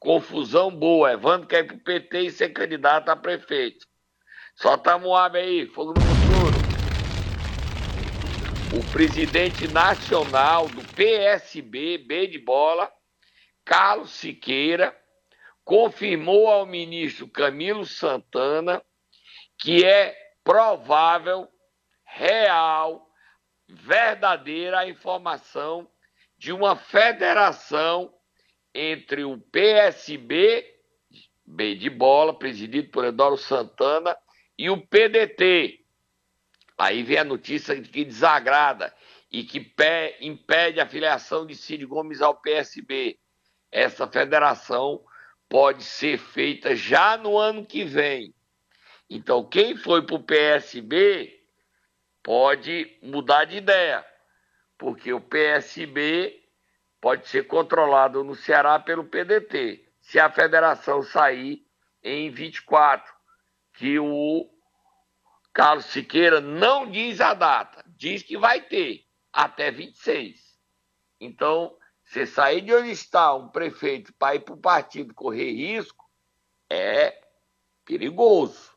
Confusão 0.00 0.74
boa. 0.74 1.12
Evandro 1.12 1.46
quer 1.46 1.64
ir 1.64 1.68
pro 1.68 1.78
PT 1.78 2.20
e 2.22 2.30
ser 2.30 2.48
candidato 2.48 3.10
a 3.10 3.16
prefeito. 3.16 3.86
Solta 4.56 4.94
a 4.94 4.98
Moab 4.98 5.38
aí, 5.38 5.66
fogo 5.66 5.92
no 5.92 6.00
futuro. 6.00 6.70
O 8.76 8.92
presidente 8.92 9.68
nacional 9.68 10.68
do 10.68 10.82
PSB, 10.94 11.98
B 11.98 12.26
de 12.26 12.38
bola, 12.38 12.90
Carlos 13.64 14.10
Siqueira, 14.10 14.96
confirmou 15.64 16.48
ao 16.48 16.64
ministro 16.64 17.28
Camilo 17.28 17.84
Santana 17.84 18.82
que 19.58 19.84
é 19.84 20.16
provável, 20.42 21.46
real, 22.04 23.06
verdadeira 23.68 24.80
a 24.80 24.88
informação 24.88 25.88
de 26.38 26.52
uma 26.52 26.74
federação 26.74 28.12
entre 28.74 29.24
o 29.24 29.38
PSB, 29.38 30.64
B 31.44 31.74
de 31.74 31.90
bola, 31.90 32.38
presidido 32.38 32.90
por 32.90 33.04
Eduardo 33.04 33.36
Santana, 33.36 34.16
e 34.56 34.70
o 34.70 34.76
PDT. 34.76 35.84
Aí 36.78 37.02
vem 37.02 37.18
a 37.18 37.24
notícia 37.24 37.80
que 37.80 38.04
desagrada 38.04 38.94
e 39.30 39.44
que 39.44 39.64
impede 40.20 40.80
a 40.80 40.86
filiação 40.86 41.46
de 41.46 41.54
Cid 41.54 41.84
Gomes 41.86 42.20
ao 42.20 42.34
PSB. 42.34 43.18
Essa 43.70 44.06
federação 44.06 45.04
pode 45.48 45.82
ser 45.84 46.18
feita 46.18 46.74
já 46.74 47.16
no 47.16 47.36
ano 47.36 47.66
que 47.66 47.84
vem. 47.84 48.34
Então, 49.08 49.44
quem 49.44 49.76
foi 49.76 50.02
para 50.06 50.14
o 50.14 50.22
PSB 50.22 51.40
pode 52.22 52.98
mudar 53.02 53.44
de 53.44 53.56
ideia, 53.56 54.04
porque 54.78 55.12
o 55.12 55.20
PSB 55.20 56.39
pode 57.00 57.28
ser 57.28 57.46
controlado 57.46 58.22
no 58.22 58.34
Ceará 58.34 58.78
pelo 58.78 59.04
PDT, 59.04 59.88
se 60.00 60.18
a 60.18 60.30
federação 60.30 61.02
sair 61.02 61.66
em 62.02 62.30
24, 62.30 63.12
que 63.74 63.98
o 63.98 64.48
Carlos 65.52 65.86
Siqueira 65.86 66.40
não 66.40 66.90
diz 66.90 67.20
a 67.20 67.34
data, 67.34 67.84
diz 67.96 68.22
que 68.22 68.36
vai 68.36 68.60
ter 68.60 69.06
até 69.32 69.70
26. 69.70 70.58
Então, 71.20 71.76
você 72.04 72.26
sair 72.26 72.60
de 72.62 72.74
onde 72.74 72.90
está 72.90 73.34
um 73.34 73.48
prefeito 73.48 74.12
para 74.14 74.34
ir 74.34 74.40
para 74.40 74.54
o 74.54 74.60
partido 74.60 75.14
correr 75.14 75.52
risco 75.52 76.04
é 76.68 77.16
perigoso. 77.84 78.70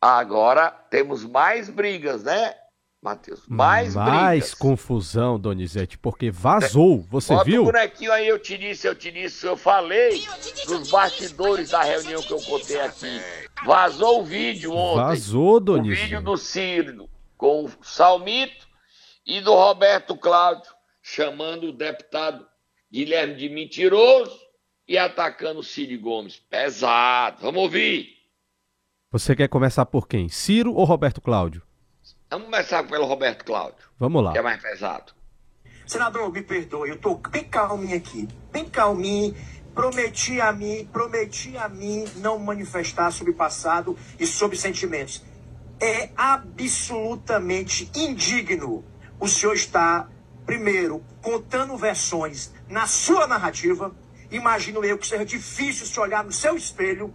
Agora 0.00 0.70
temos 0.70 1.24
mais 1.24 1.68
brigas, 1.68 2.24
né, 2.24 2.56
Matheus? 3.02 3.40
Mais, 3.48 3.94
mais 3.94 4.40
brigas. 4.40 4.54
confusão, 4.54 5.38
Donizete, 5.38 5.96
porque 5.96 6.30
vazou, 6.30 7.00
você 7.10 7.32
Bota 7.32 7.44
viu? 7.44 7.62
o 7.62 7.64
bonequinho 7.66 8.12
aí, 8.12 8.28
eu 8.28 8.38
te 8.38 8.58
disse, 8.58 8.86
eu 8.86 8.94
te 8.94 9.10
disse, 9.10 9.46
eu 9.46 9.56
falei 9.56 10.22
nos 10.68 10.90
bastidores 10.90 11.70
da 11.70 11.82
reunião 11.82 12.22
que 12.22 12.32
eu 12.32 12.42
contei 12.42 12.78
aqui. 12.80 13.20
Vazou 13.64 14.20
o 14.20 14.24
vídeo 14.24 14.72
ontem. 14.72 15.02
Vazou, 15.02 15.60
Donizete. 15.60 16.00
O 16.00 16.04
vídeo 16.04 16.22
do 16.22 16.36
Ciro 16.36 17.08
com 17.38 17.64
o 17.64 17.70
Salmito 17.82 18.68
e 19.26 19.40
do 19.40 19.54
Roberto 19.54 20.14
Cláudio 20.14 20.70
chamando 21.02 21.68
o 21.68 21.72
deputado 21.72 22.46
Guilherme 22.92 23.34
de 23.36 23.48
mentiroso 23.48 24.38
e 24.86 24.98
atacando 24.98 25.60
o 25.60 25.64
Cid 25.64 25.96
Gomes. 25.96 26.36
Pesado. 26.50 27.40
Vamos 27.40 27.62
ouvir. 27.62 28.10
Você 29.10 29.34
quer 29.34 29.48
começar 29.48 29.86
por 29.86 30.06
quem? 30.06 30.28
Ciro 30.28 30.74
ou 30.74 30.84
Roberto 30.84 31.20
Cláudio? 31.20 31.62
Vamos 32.30 32.46
começar 32.46 32.84
pelo 32.84 33.06
Roberto 33.06 33.44
Cláudio. 33.44 33.74
Vamos 33.98 34.22
lá. 34.22 34.30
Que 34.30 34.38
é 34.38 34.42
mais 34.42 34.62
pesado. 34.62 35.12
Senador, 35.84 36.32
me 36.32 36.40
perdoe, 36.40 36.90
eu 36.90 36.96
tô 36.96 37.16
bem 37.16 37.42
calminho 37.42 37.96
aqui. 37.96 38.28
Bem 38.52 38.64
calminho. 38.66 39.34
Prometi 39.74 40.40
a 40.40 40.52
mim, 40.52 40.88
prometi 40.92 41.56
a 41.56 41.68
mim 41.68 42.04
não 42.16 42.38
manifestar 42.38 43.10
sobre 43.10 43.32
passado 43.32 43.98
e 44.18 44.26
sobre 44.26 44.56
sentimentos. 44.56 45.24
É 45.80 46.10
absolutamente 46.16 47.90
indigno 47.96 48.84
o 49.18 49.26
senhor 49.26 49.54
estar 49.54 50.08
primeiro, 50.46 51.02
contando 51.22 51.76
versões 51.76 52.52
na 52.68 52.86
sua 52.86 53.26
narrativa. 53.26 53.92
Imagino 54.30 54.84
eu 54.84 54.98
que 54.98 55.06
seja 55.06 55.24
difícil 55.24 55.84
se 55.86 55.98
olhar 55.98 56.22
no 56.22 56.30
seu 56.32 56.56
espelho, 56.56 57.12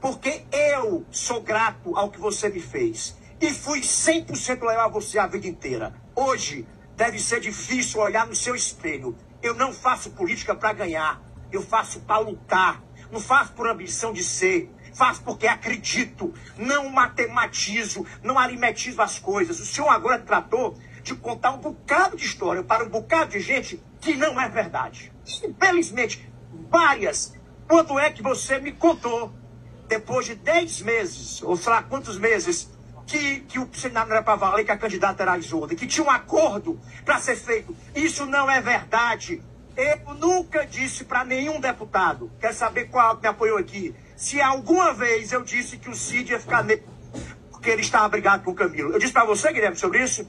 porque 0.00 0.44
eu 0.52 1.04
sou 1.10 1.40
grato 1.40 1.96
ao 1.96 2.10
que 2.10 2.20
você 2.20 2.48
me 2.48 2.60
fez. 2.60 3.16
E 3.40 3.52
fui 3.52 3.80
100% 3.80 4.62
leal 4.62 4.86
a 4.86 4.88
você 4.88 5.18
a 5.18 5.26
vida 5.26 5.46
inteira. 5.46 5.94
Hoje, 6.14 6.66
deve 6.96 7.18
ser 7.18 7.40
difícil 7.40 8.00
olhar 8.00 8.26
no 8.26 8.34
seu 8.34 8.54
espelho. 8.54 9.16
Eu 9.42 9.54
não 9.54 9.72
faço 9.72 10.10
política 10.10 10.54
para 10.54 10.72
ganhar, 10.72 11.20
eu 11.52 11.62
faço 11.62 12.00
para 12.00 12.18
lutar. 12.18 12.82
Não 13.10 13.20
faço 13.20 13.52
por 13.52 13.68
ambição 13.68 14.12
de 14.12 14.24
ser, 14.24 14.70
faço 14.92 15.22
porque 15.22 15.46
acredito. 15.46 16.34
Não 16.56 16.88
matematizo, 16.88 18.04
não 18.22 18.38
aritmetizo 18.38 19.00
as 19.00 19.18
coisas. 19.18 19.60
O 19.60 19.66
senhor 19.66 19.88
agora 19.88 20.18
tratou 20.18 20.76
de 21.02 21.14
contar 21.14 21.52
um 21.52 21.58
bocado 21.58 22.16
de 22.16 22.24
história 22.24 22.62
para 22.62 22.84
um 22.84 22.88
bocado 22.88 23.32
de 23.32 23.40
gente 23.40 23.80
que 24.00 24.16
não 24.16 24.40
é 24.40 24.48
verdade. 24.48 25.12
Infelizmente, 25.44 26.28
várias. 26.70 27.34
Quando 27.68 27.98
é 27.98 28.10
que 28.10 28.22
você 28.22 28.58
me 28.58 28.72
contou, 28.72 29.32
depois 29.86 30.26
de 30.26 30.34
10 30.34 30.82
meses, 30.82 31.42
ou 31.42 31.56
sei 31.56 31.72
lá 31.72 31.82
quantos 31.82 32.18
meses, 32.18 32.70
que, 33.06 33.40
que 33.40 33.58
o 33.58 33.68
Senado 33.72 34.08
não 34.08 34.16
era 34.16 34.24
para 34.24 34.36
valer, 34.36 34.64
que 34.64 34.70
a 34.70 34.78
candidata 34.78 35.22
era 35.22 35.32
a 35.32 35.38
Isolda, 35.38 35.74
que 35.74 35.86
tinha 35.86 36.04
um 36.04 36.10
acordo 36.10 36.80
para 37.04 37.18
ser 37.18 37.36
feito. 37.36 37.76
Isso 37.94 38.26
não 38.26 38.50
é 38.50 38.60
verdade. 38.60 39.42
Eu 39.76 40.14
nunca 40.14 40.64
disse 40.64 41.04
para 41.04 41.24
nenhum 41.24 41.60
deputado, 41.60 42.30
quer 42.40 42.54
saber 42.54 42.84
qual 42.86 43.18
me 43.20 43.26
apoiou 43.26 43.58
aqui, 43.58 43.94
se 44.16 44.40
alguma 44.40 44.94
vez 44.94 45.32
eu 45.32 45.42
disse 45.42 45.76
que 45.78 45.90
o 45.90 45.94
Cid 45.94 46.30
ia 46.30 46.38
ficar 46.38 46.62
nele 46.62 46.82
porque 47.64 47.70
ele 47.70 47.80
estava 47.80 48.06
brigado 48.10 48.44
com 48.44 48.50
o 48.50 48.54
Camilo. 48.54 48.92
Eu 48.92 48.98
disse 48.98 49.12
para 49.12 49.24
você, 49.24 49.50
Guilherme, 49.50 49.74
sobre 49.76 50.02
isso? 50.02 50.28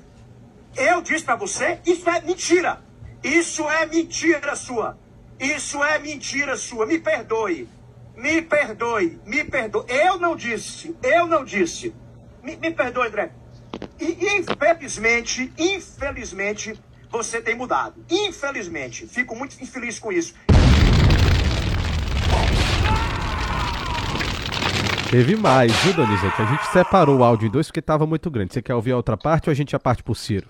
Eu 0.73 1.01
disse 1.01 1.25
para 1.25 1.35
você, 1.35 1.79
isso 1.85 2.09
é 2.09 2.21
mentira. 2.21 2.81
Isso 3.21 3.69
é 3.69 3.85
mentira 3.85 4.55
sua. 4.55 4.97
Isso 5.37 5.83
é 5.83 5.99
mentira 5.99 6.55
sua. 6.55 6.85
Me 6.85 6.97
perdoe. 6.97 7.67
Me 8.15 8.41
perdoe. 8.41 9.19
Me 9.25 9.43
perdoe. 9.43 9.85
Eu 9.89 10.17
não 10.17 10.33
disse. 10.33 10.95
Eu 11.03 11.27
não 11.27 11.43
disse. 11.43 11.93
Me, 12.45 12.55
me 12.57 12.69
perdoe, 12.69 13.07
André. 13.07 13.31
E 13.99 14.37
infelizmente, 14.37 15.51
infelizmente, 15.57 16.79
você 17.09 17.41
tem 17.41 17.55
mudado. 17.55 18.05
Infelizmente. 18.07 19.07
Fico 19.07 19.35
muito 19.35 19.59
infeliz 19.59 19.97
com 19.97 20.11
isso. 20.11 20.35
Teve 25.09 25.35
mais, 25.35 25.71
viu, 25.77 25.93
Donizete? 25.95 26.39
A 26.39 26.45
gente 26.45 26.67
separou 26.67 27.17
o 27.17 27.23
áudio 27.23 27.47
em 27.47 27.49
dois 27.51 27.67
porque 27.67 27.79
estava 27.79 28.05
muito 28.05 28.29
grande. 28.29 28.53
Você 28.53 28.61
quer 28.61 28.75
ouvir 28.75 28.91
a 28.91 28.97
outra 28.97 29.17
parte 29.17 29.49
ou 29.49 29.51
a 29.51 29.55
gente 29.55 29.71
já 29.71 29.79
parte 29.79 30.03
pro 30.03 30.13
Ciro? 30.13 30.47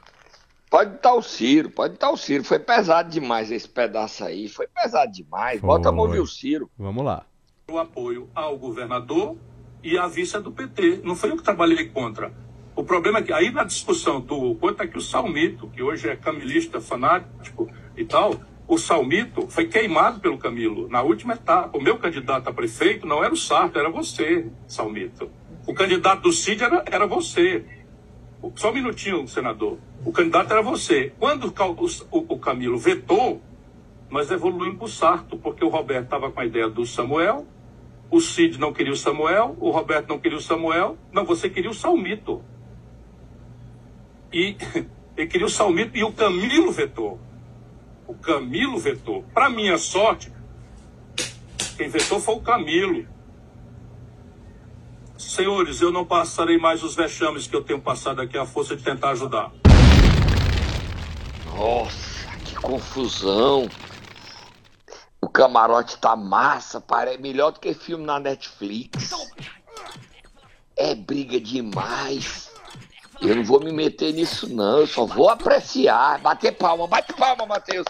Pode 0.70 0.96
estar 0.96 1.14
o 1.14 1.22
Ciro, 1.22 1.70
pode 1.70 1.94
estar 1.94 2.10
o 2.10 2.18
Ciro. 2.18 2.44
Foi 2.44 2.60
pesado 2.60 3.10
demais 3.10 3.50
esse 3.52 3.70
pedaço 3.70 4.26
aí. 4.26 4.50
Foi 4.50 4.68
pesado 4.68 5.14
demais. 5.14 5.62
Foi. 5.62 5.68
Bota 5.68 5.88
a 5.88 5.92
ouvir 5.94 6.20
o 6.20 6.28
Ciro. 6.28 6.70
Vamos 6.78 7.06
lá. 7.06 7.26
O 7.72 7.78
apoio 7.78 8.30
ao 8.36 8.58
governador 8.58 9.38
e 9.86 10.00
à 10.00 10.08
vice 10.08 10.39
do 10.39 10.52
PT. 10.52 11.02
Não 11.04 11.15
foi 11.15 11.30
eu 11.30 11.38
que 11.38 11.43
trabalhei 11.43 11.88
contra. 11.89 12.34
O 12.76 12.84
problema 12.84 13.19
é 13.19 13.21
que 13.21 13.32
aí 13.32 13.52
na 13.52 13.63
discussão 13.63 14.19
do 14.19 14.56
quanto 14.56 14.82
é 14.82 14.88
que 14.88 14.98
o 14.98 15.02
Salmito, 15.02 15.69
que 15.69 15.84
hoje 15.84 16.10
é 16.10 16.15
camilista 16.15 16.82
fanático 16.82 17.69
e 17.95 18.04
tal, 18.04 18.34
o 18.67 18.80
Salmito 18.80 19.48
foi 19.48 19.67
queimado 19.67 20.19
pelo 20.19 20.39
Camilo 20.39 20.89
na 20.89 21.04
última 21.04 21.36
etapa. 21.36 21.78
O 21.78 21.82
meu 21.82 22.00
candidato 22.00 22.50
a 22.50 22.54
prefeito 22.54 23.06
não 23.06 23.24
era 23.24 23.32
o 23.32 23.38
Sarto, 23.38 23.78
era 23.78 23.89
você, 23.89 24.48
Salmito. 24.67 25.30
O 25.67 25.74
candidato 25.74 26.24
do 26.24 26.32
Cid 26.32 26.63
era, 26.63 26.84
era 26.88 27.06
você. 27.06 27.63
Só 28.56 28.71
um 28.71 28.74
minutinho, 28.74 29.28
senador. 29.28 29.78
O 30.04 30.12
candidato 30.12 30.52
era 30.52 30.63
você. 30.63 31.13
Quando 31.19 31.54
o 32.12 32.39
Camilo 32.39 32.78
vetou, 32.78 33.41
nós 34.10 34.30
evoluímos 34.32 34.78
para 34.78 34.86
o 34.86 34.89
Sarto, 34.89 35.38
porque 35.38 35.63
o 35.63 35.69
Roberto 35.69 36.06
estava 36.06 36.32
com 36.32 36.39
a 36.39 36.45
ideia 36.45 36.69
do 36.69 36.86
Samuel, 36.86 37.45
o 38.10 38.22
Cid 38.22 38.60
não 38.60 38.74
queria 38.74 38.94
o 38.94 38.98
Samuel, 38.98 39.56
o 39.60 39.72
Roberto 39.72 40.10
não 40.10 40.20
queria 40.20 40.38
o 40.38 40.41
Samuel, 40.41 40.98
não, 41.12 41.26
você 41.26 41.50
queria 41.50 41.70
o 41.70 41.74
Salmito. 41.74 42.44
E 44.32 44.56
ele 45.18 45.28
queria 45.28 45.48
o 45.48 45.50
Salmito 45.50 45.98
e 45.98 46.04
o 46.04 46.12
Camilo 46.12 46.72
vetou. 46.72 47.20
O 48.08 48.13
Camilo 48.13 48.78
vetou. 48.78 49.24
Para 49.34 49.50
minha 49.50 49.78
sorte, 49.78 50.32
quem 51.78 51.89
vetou 51.89 52.20
foi 52.20 52.36
o 52.36 52.41
Camilo. 52.41 53.06
Senhores, 55.18 55.82
eu 55.82 55.91
não 55.91 56.06
passarei 56.06 56.58
mais 56.58 56.84
os 56.84 56.96
vexames 56.96 57.48
que 57.48 57.56
eu 57.56 57.63
tenho 57.63 57.82
passado 57.82 58.22
aqui 58.22 58.38
à 58.38 58.46
força 58.46 58.76
de 58.76 58.84
tentar 58.84 59.12
ajudar. 59.12 59.52
Nossa, 61.56 62.38
que 62.44 62.56
confusão. 62.56 63.68
Camarote 65.36 65.98
tá 65.98 66.15
massa, 66.15 66.80
parece 66.80 67.21
melhor 67.21 67.52
do 67.52 67.60
que 67.60 67.74
filme 67.74 68.06
na 68.06 68.21
Netflix. 68.21 69.12
é 70.78 70.95
briga 70.95 71.41
demais. 71.41 72.50
Eu 73.21 73.36
não 73.36 73.43
vou 73.43 73.60
me 73.60 73.74
meter 73.74 74.13
nisso, 74.13 74.48
não. 74.48 74.80
Eu 74.80 74.88
só 74.88 75.06
vou 75.06 75.30
apreciar. 75.30 76.19
Bater 76.19 76.54
palma, 76.54 76.88
bate 76.88 77.12
palma, 77.13 77.45
Matheus. 77.45 77.86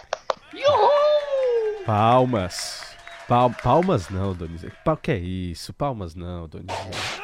Uhul! 0.52 1.84
Palmas. 1.86 2.82
Pal 3.28 3.50
palmas 3.50 4.08
não, 4.08 4.34
Donizete. 4.34 4.76
Pal 4.84 4.96
que 4.96 5.12
é 5.12 5.18
isso? 5.18 5.72
Palmas 5.72 6.16
não, 6.16 6.48
Donizete. 6.48 7.22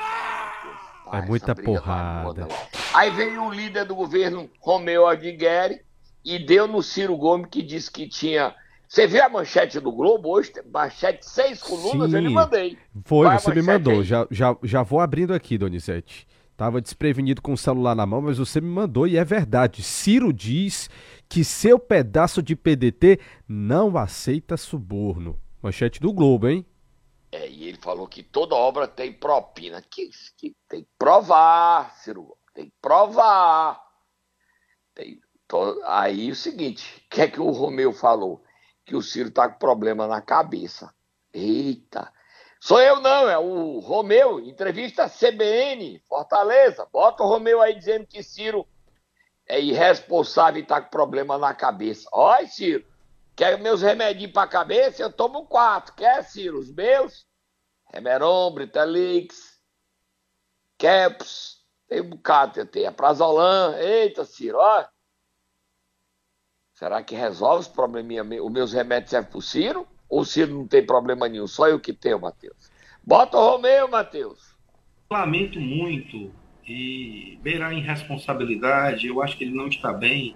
É 1.13 1.21
muita 1.23 1.53
porrada. 1.53 2.47
Aí 2.95 3.11
veio 3.11 3.43
o 3.43 3.53
líder 3.53 3.87
do 3.87 3.97
governo, 3.97 4.49
Romeu 4.61 5.07
Aguigueri, 5.07 5.81
e 6.25 6.39
deu 6.39 6.69
no 6.69 6.81
Ciro 6.81 7.17
Gomes 7.17 7.49
que 7.51 7.61
disse 7.61 7.91
que 7.91 8.09
tinha. 8.09 8.55
Você 8.93 9.07
viu 9.07 9.25
a 9.25 9.29
manchete 9.31 9.81
do 9.81 9.91
Globo 9.91 10.29
hoje? 10.29 10.53
Manchete 10.71 11.25
seis 11.25 11.63
colunas, 11.63 12.11
Sim, 12.11 12.17
eu 12.19 12.23
lhe 12.25 12.29
mandei. 12.29 12.79
Foi, 13.07 13.27
Qual 13.27 13.33
é 13.33 13.39
você 13.39 13.55
me 13.55 13.63
mandou. 13.63 13.95
aí? 13.95 14.05
Já, 14.05 14.27
já, 14.31 14.55
já 14.63 14.83
vou 14.83 15.01
abrindo 15.01 15.33
aqui, 15.33 15.57
Donizete. 15.57 16.27
Tava 16.59 16.79
desprevenido 16.79 17.41
com 17.41 17.55
o 17.55 17.57
celular 17.57 17.95
na 17.95 18.05
mão, 18.05 18.21
mas 18.21 18.37
você 18.37 18.61
me 18.61 18.69
mandou 18.69 19.07
e 19.07 19.17
é 19.17 19.25
verdade. 19.25 19.83
Ciro 19.83 20.31
diz 20.31 20.91
que 21.27 21.43
seu 21.43 21.79
pedaço 21.79 22.43
de 22.43 22.55
PDT 22.55 23.19
não 23.49 23.97
aceita 23.97 24.59
suborno. 24.59 25.41
Manchete 25.63 25.99
do 25.99 26.13
Globo, 26.13 26.47
hein? 26.47 26.67
É, 27.33 27.49
e 27.49 27.69
ele 27.69 27.79
falou 27.81 28.07
que 28.07 28.23
toda 28.23 28.55
obra 28.55 28.87
tem 28.87 29.11
propina. 29.11 29.81
Que, 29.91 30.11
que 30.37 30.55
tem 30.69 30.83
que 30.83 30.91
provar, 30.99 31.95
Ciro. 31.97 32.37
Tem 32.55 32.67
que 32.67 32.75
provar. 32.83 33.81
Tem, 34.95 35.19
to- 35.49 35.81
Aí 35.87 36.31
o 36.31 36.37
seguinte, 36.37 37.03
o 37.07 37.15
que 37.15 37.23
é 37.23 37.27
que 37.29 37.41
o 37.41 37.51
Romeu 37.53 37.95
falou? 37.95 38.45
Que 38.93 38.97
o 38.97 39.01
Ciro 39.01 39.31
tá 39.31 39.49
com 39.49 39.59
problema 39.59 40.07
na 40.07 40.21
cabeça. 40.21 40.95
Eita. 41.33 42.13
Sou 42.61 42.79
eu 42.79 43.01
não, 43.01 43.27
é 43.27 43.39
o 43.39 43.79
Romeu, 43.79 44.39
entrevista 44.39 45.09
CBN, 45.09 45.99
Fortaleza. 46.01 46.87
Bota 46.93 47.23
o 47.23 47.27
Romeu 47.27 47.63
aí 47.63 47.75
dizendo 47.75 48.07
que 48.07 48.23
Ciro 48.23 48.69
é 49.47 49.59
irresponsável 49.59 50.61
e 50.61 50.67
tá 50.67 50.79
com 50.79 50.91
problema 50.91 51.39
na 51.39 51.55
cabeça. 51.55 52.07
Olha, 52.13 52.47
Ciro, 52.47 52.85
quer 53.35 53.59
meus 53.59 53.81
remedinhos 53.81 54.33
pra 54.33 54.47
cabeça? 54.47 55.01
Eu 55.01 55.11
tomo 55.11 55.47
quatro. 55.47 55.95
Quer, 55.95 56.23
Ciro, 56.25 56.59
os 56.59 56.71
meus? 56.71 57.27
Remeron, 57.95 58.51
Britalix, 58.51 59.59
Caps, 60.77 61.63
tem 61.89 62.03
um 62.03 62.11
bocado, 62.11 62.67
tem 62.67 62.87
a 62.87 62.93
Prazolam. 62.93 63.75
Eita, 63.79 64.27
Ciro, 64.27 64.59
ó. 64.59 64.85
Será 66.83 67.01
que 67.01 67.15
resolve 67.15 67.61
os 67.61 67.69
probleminha? 67.69 68.25
Os 68.25 68.51
meus 68.51 68.73
remédios 68.73 69.11
servem 69.11 69.31
pro 69.31 69.41
Ciro? 69.41 69.87
Ou 70.09 70.23
o 70.23 70.25
Ciro 70.25 70.53
não 70.53 70.67
tem 70.67 70.85
problema 70.85 71.29
nenhum? 71.29 71.47
Só 71.47 71.69
eu 71.69 71.79
que 71.79 71.93
tenho, 71.93 72.21
Matheus. 72.21 72.73
Bota 73.07 73.37
o 73.37 73.51
Romeu, 73.53 73.87
Matheus. 73.87 74.57
Lamento 75.09 75.61
muito 75.61 76.33
e 76.67 77.39
beirar 77.41 77.73
em 77.73 77.81
responsabilidade, 77.81 79.07
eu 79.07 79.23
acho 79.23 79.37
que 79.37 79.45
ele 79.45 79.55
não 79.55 79.69
está 79.69 79.93
bem. 79.93 80.35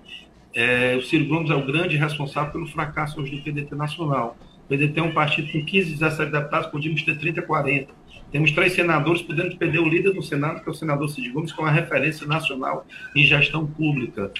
É, 0.55 0.95
o 0.95 1.03
Ciro 1.03 1.27
Gomes 1.27 1.51
é 1.51 1.55
o 1.57 1.67
grande 1.67 1.97
responsável 1.97 2.53
pelo 2.53 2.69
fracasso 2.69 3.21
hoje 3.21 3.35
do 3.35 3.43
PDT 3.43 3.75
nacional. 3.75 4.37
O 4.67 4.69
PDT 4.69 5.01
é 5.01 5.03
um 5.03 5.13
partido 5.13 5.51
com 5.51 5.65
15, 5.65 5.95
17 5.95 6.31
deputados, 6.31 6.71
podíamos 6.71 7.03
ter 7.03 7.19
30, 7.19 7.43
40. 7.43 7.93
Temos 8.31 8.53
três 8.53 8.73
senadores, 8.73 9.21
podemos 9.21 9.57
perder 9.57 9.81
o 9.81 9.89
líder 9.89 10.13
do 10.13 10.23
Senado, 10.23 10.63
que 10.63 10.69
é 10.69 10.71
o 10.71 10.75
senador 10.75 11.09
Cid 11.09 11.29
Gomes, 11.31 11.53
com 11.53 11.65
a 11.65 11.71
referência 11.73 12.25
nacional 12.25 12.87
em 13.17 13.25
gestão 13.25 13.67
pública. 13.67 14.31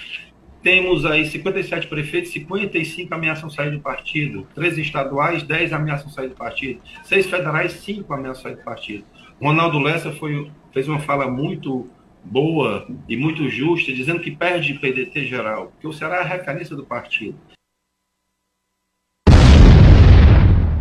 Temos 0.61 1.05
aí 1.05 1.25
57 1.25 1.87
prefeitos, 1.87 2.31
55 2.31 3.13
ameaçam 3.13 3.49
sair 3.49 3.71
do 3.71 3.79
partido, 3.79 4.47
13 4.55 4.81
estaduais, 4.81 5.43
10 5.43 5.71
ameaçam 5.71 6.09
sair 6.09 6.29
do 6.29 6.35
partido, 6.35 6.81
6 7.03 7.27
federais, 7.27 7.73
5 7.73 8.11
ameaçam 8.13 8.43
sair 8.43 8.55
do 8.55 8.63
partido. 8.63 9.05
Ronaldo 9.41 9.79
Lessa 9.79 10.11
foi, 10.11 10.51
fez 10.73 10.87
uma 10.87 10.99
fala 10.99 11.29
muito 11.29 11.89
boa 12.23 12.87
e 13.07 13.15
muito 13.15 13.47
justa, 13.49 13.93
dizendo 13.93 14.19
que 14.19 14.31
perde 14.31 14.73
PDT 14.73 15.25
geral, 15.25 15.67
porque 15.67 15.87
o 15.87 15.93
Ceará 15.93 16.17
é 16.17 16.21
a 16.21 16.23
referência 16.23 16.75
do 16.75 16.85
partido. 16.85 17.39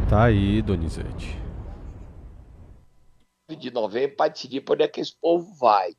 Tá 0.08 0.24
aí, 0.24 0.62
Donizete. 0.62 1.36
de 3.58 3.70
novembro 3.70 4.16
para 4.16 4.30
decidir 4.30 4.60
para 4.60 4.74
onde 4.74 4.82
é 4.84 4.88
que 4.88 5.00
esse 5.00 5.14
povo 5.20 5.52
vai. 5.54 5.94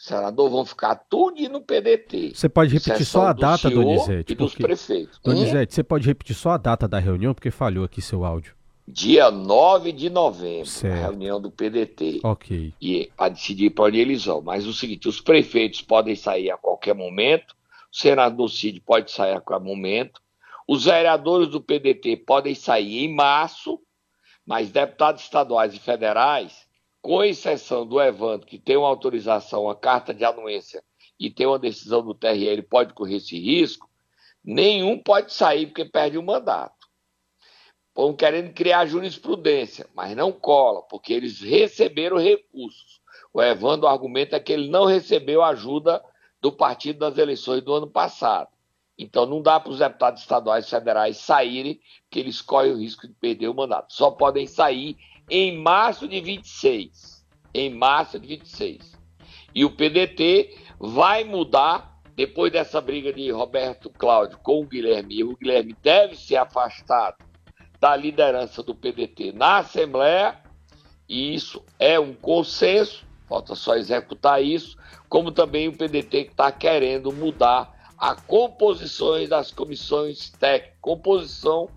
Os 0.00 0.06
senadores 0.06 0.50
vão 0.50 0.64
ficar 0.64 0.94
tudo 0.94 1.46
no 1.50 1.60
PDT. 1.60 2.32
Você 2.34 2.48
pode 2.48 2.72
repetir 2.72 3.04
só 3.04 3.26
a 3.26 3.32
do 3.34 3.40
data, 3.42 3.68
senhor 3.68 3.84
Donizete? 3.84 4.32
E 4.32 4.34
dos 4.34 4.52
porque- 4.52 4.62
prefeitos. 4.62 5.18
Hum? 5.18 5.20
Donizete, 5.24 5.74
você 5.74 5.82
pode 5.84 6.06
repetir 6.06 6.34
só 6.34 6.52
a 6.52 6.56
data 6.56 6.88
da 6.88 6.98
reunião, 6.98 7.34
porque 7.34 7.50
falhou 7.50 7.84
aqui 7.84 8.00
seu 8.00 8.24
áudio. 8.24 8.54
Dia 8.88 9.30
9 9.30 9.92
de 9.92 10.08
novembro, 10.08 10.64
Certo. 10.64 10.94
a 10.98 11.02
reunião 11.10 11.38
do 11.38 11.50
PDT. 11.50 12.20
Ok. 12.24 12.72
E 12.80 13.10
para 13.14 13.28
decidir 13.28 13.68
para 13.70 13.84
onde 13.84 13.98
eles 14.00 14.24
vão. 14.24 14.40
Mas 14.40 14.66
o 14.66 14.72
seguinte, 14.72 15.06
os 15.06 15.20
prefeitos 15.20 15.82
podem 15.82 16.16
sair 16.16 16.50
a 16.50 16.56
qualquer 16.56 16.94
momento, 16.94 17.54
o 17.92 17.96
senador 17.96 18.48
Cid 18.48 18.80
pode 18.80 19.10
sair 19.10 19.34
a 19.36 19.40
qualquer 19.40 19.62
momento, 19.62 20.18
os 20.66 20.86
vereadores 20.86 21.48
do 21.48 21.60
PDT 21.60 22.16
podem 22.16 22.54
sair 22.54 23.04
em 23.04 23.14
março, 23.14 23.78
mas 24.46 24.70
deputados 24.70 25.22
estaduais 25.22 25.74
e 25.74 25.78
federais, 25.78 26.66
com 27.02 27.24
exceção 27.24 27.86
do 27.86 28.00
Evandro, 28.00 28.46
que 28.46 28.58
tem 28.58 28.76
uma 28.76 28.88
autorização, 28.88 29.64
uma 29.64 29.74
carta 29.74 30.12
de 30.12 30.24
anuência 30.24 30.82
e 31.18 31.30
tem 31.30 31.46
uma 31.46 31.58
decisão 31.58 32.02
do 32.02 32.14
TRE, 32.14 32.46
ele 32.46 32.62
pode 32.62 32.94
correr 32.94 33.16
esse 33.16 33.38
risco, 33.38 33.88
nenhum 34.44 34.98
pode 34.98 35.32
sair 35.32 35.66
porque 35.66 35.84
perde 35.84 36.18
o 36.18 36.22
mandato. 36.22 36.88
Estão 37.88 38.14
querendo 38.14 38.52
criar 38.54 38.86
jurisprudência, 38.86 39.86
mas 39.94 40.16
não 40.16 40.32
cola, 40.32 40.82
porque 40.82 41.12
eles 41.12 41.40
receberam 41.40 42.16
recursos. 42.16 43.00
O 43.32 43.42
Evandro 43.42 43.86
argumenta 43.86 44.40
que 44.40 44.52
ele 44.52 44.68
não 44.68 44.84
recebeu 44.84 45.42
ajuda 45.42 46.02
do 46.40 46.50
partido 46.50 47.00
nas 47.00 47.18
eleições 47.18 47.62
do 47.62 47.74
ano 47.74 47.86
passado. 47.86 48.48
Então 48.96 49.24
não 49.26 49.40
dá 49.42 49.58
para 49.58 49.72
os 49.72 49.78
deputados 49.78 50.20
estaduais 50.20 50.66
e 50.66 50.70
federais 50.70 51.16
saírem, 51.16 51.80
porque 52.02 52.20
eles 52.20 52.40
correm 52.40 52.72
o 52.72 52.78
risco 52.78 53.06
de 53.06 53.14
perder 53.14 53.48
o 53.48 53.54
mandato. 53.54 53.92
Só 53.92 54.10
podem 54.10 54.46
sair 54.46 54.96
em 55.30 55.56
março 55.56 56.08
de 56.08 56.20
26. 56.20 57.24
Em 57.54 57.70
março 57.70 58.18
de 58.18 58.26
26. 58.26 58.98
E 59.54 59.64
o 59.64 59.70
PDT 59.70 60.56
vai 60.78 61.24
mudar 61.24 62.00
depois 62.14 62.52
dessa 62.52 62.80
briga 62.80 63.12
de 63.12 63.30
Roberto 63.30 63.88
Cláudio 63.90 64.38
com 64.42 64.60
o 64.60 64.66
Guilherme. 64.66 65.16
E 65.16 65.24
o 65.24 65.36
Guilherme 65.36 65.74
deve 65.82 66.16
ser 66.16 66.36
afastado 66.36 67.16
da 67.80 67.96
liderança 67.96 68.62
do 68.62 68.74
PDT 68.74 69.32
na 69.32 69.58
Assembleia, 69.58 70.38
e 71.08 71.34
isso 71.34 71.64
é 71.78 71.98
um 71.98 72.12
consenso, 72.12 73.06
falta 73.26 73.54
só 73.54 73.74
executar 73.74 74.42
isso, 74.42 74.76
como 75.08 75.32
também 75.32 75.66
o 75.66 75.72
PDT 75.72 76.24
que 76.24 76.30
está 76.30 76.52
querendo 76.52 77.10
mudar 77.10 77.74
a 77.96 78.14
composição 78.14 79.26
das 79.26 79.50
comissões 79.50 80.30
técnicas, 80.30 80.78
composição, 80.80 81.68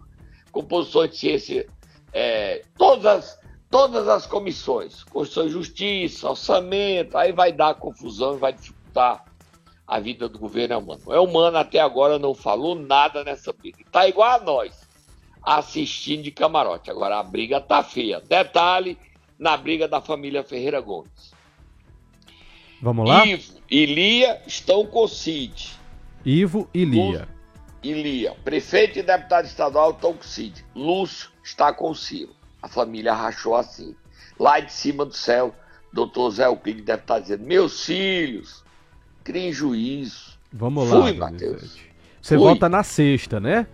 composições 0.51 1.11
de 1.11 1.17
ciência, 1.17 1.67
é, 2.11 2.63
todas, 2.77 3.05
as, 3.05 3.39
todas 3.73 4.07
as 4.07 4.27
comissões, 4.27 5.03
Constituição 5.05 5.47
e 5.47 5.49
Justiça, 5.49 6.29
orçamento, 6.29 7.17
aí 7.17 7.31
vai 7.31 7.51
dar 7.51 7.73
confusão 7.73 8.35
e 8.35 8.37
vai 8.37 8.53
dificultar 8.53 9.25
a 9.87 9.99
vida 9.99 10.29
do 10.29 10.37
governo 10.37 10.77
humano. 10.77 11.01
É 11.09 11.19
humano 11.19 11.57
até 11.57 11.79
agora 11.79 12.19
não 12.19 12.35
falou 12.35 12.75
nada 12.75 13.23
nessa 13.23 13.51
briga. 13.51 13.81
Está 13.81 14.07
igual 14.07 14.29
a 14.29 14.43
nós 14.43 14.87
assistindo 15.41 16.21
de 16.21 16.29
camarote. 16.29 16.91
Agora 16.91 17.17
a 17.17 17.23
briga 17.23 17.59
tá 17.59 17.81
feia. 17.81 18.21
Detalhe 18.21 18.95
na 19.39 19.57
briga 19.57 19.87
da 19.87 19.99
família 19.99 20.43
Ferreira 20.43 20.79
Gomes. 20.79 21.33
Vamos 22.79 23.09
lá? 23.09 23.25
Ivo 23.25 23.59
e 23.71 23.87
Lia 23.87 24.39
estão 24.45 24.85
com 24.85 25.05
o 25.05 25.07
Cid. 25.07 25.71
Ivo 26.23 26.69
e 26.75 26.85
Lia. 26.85 27.27
E 27.81 27.91
Lia, 27.91 28.35
prefeito 28.43 28.99
e 28.99 29.01
deputado 29.01 29.45
estadual 29.45 29.89
estão 29.89 30.13
com 30.13 30.21
o 30.21 30.23
Cid. 30.23 30.63
Lúcio 30.75 31.31
está 31.43 31.73
com 31.73 31.89
o 31.89 31.95
Ciro. 31.95 32.42
A 32.63 32.67
família 32.69 33.13
rachou 33.13 33.55
assim. 33.55 33.93
Lá 34.39 34.61
de 34.61 34.71
cima 34.71 35.05
do 35.05 35.13
céu, 35.13 35.53
doutor 35.91 36.31
Zé 36.31 36.45
Euclides 36.45 36.85
deve 36.85 37.01
estar 37.01 37.19
dizendo: 37.19 37.43
Meus 37.43 37.85
filhos, 37.85 38.63
criem 39.23 39.51
juízo. 39.51 40.39
Vamos 40.51 40.89
lá, 40.89 41.01
Fui. 41.01 41.13
Matheus. 41.13 41.77
Você 42.21 42.35
Fui. 42.35 42.45
volta 42.45 42.69
na 42.69 42.81
sexta, 42.81 43.39
né? 43.39 43.67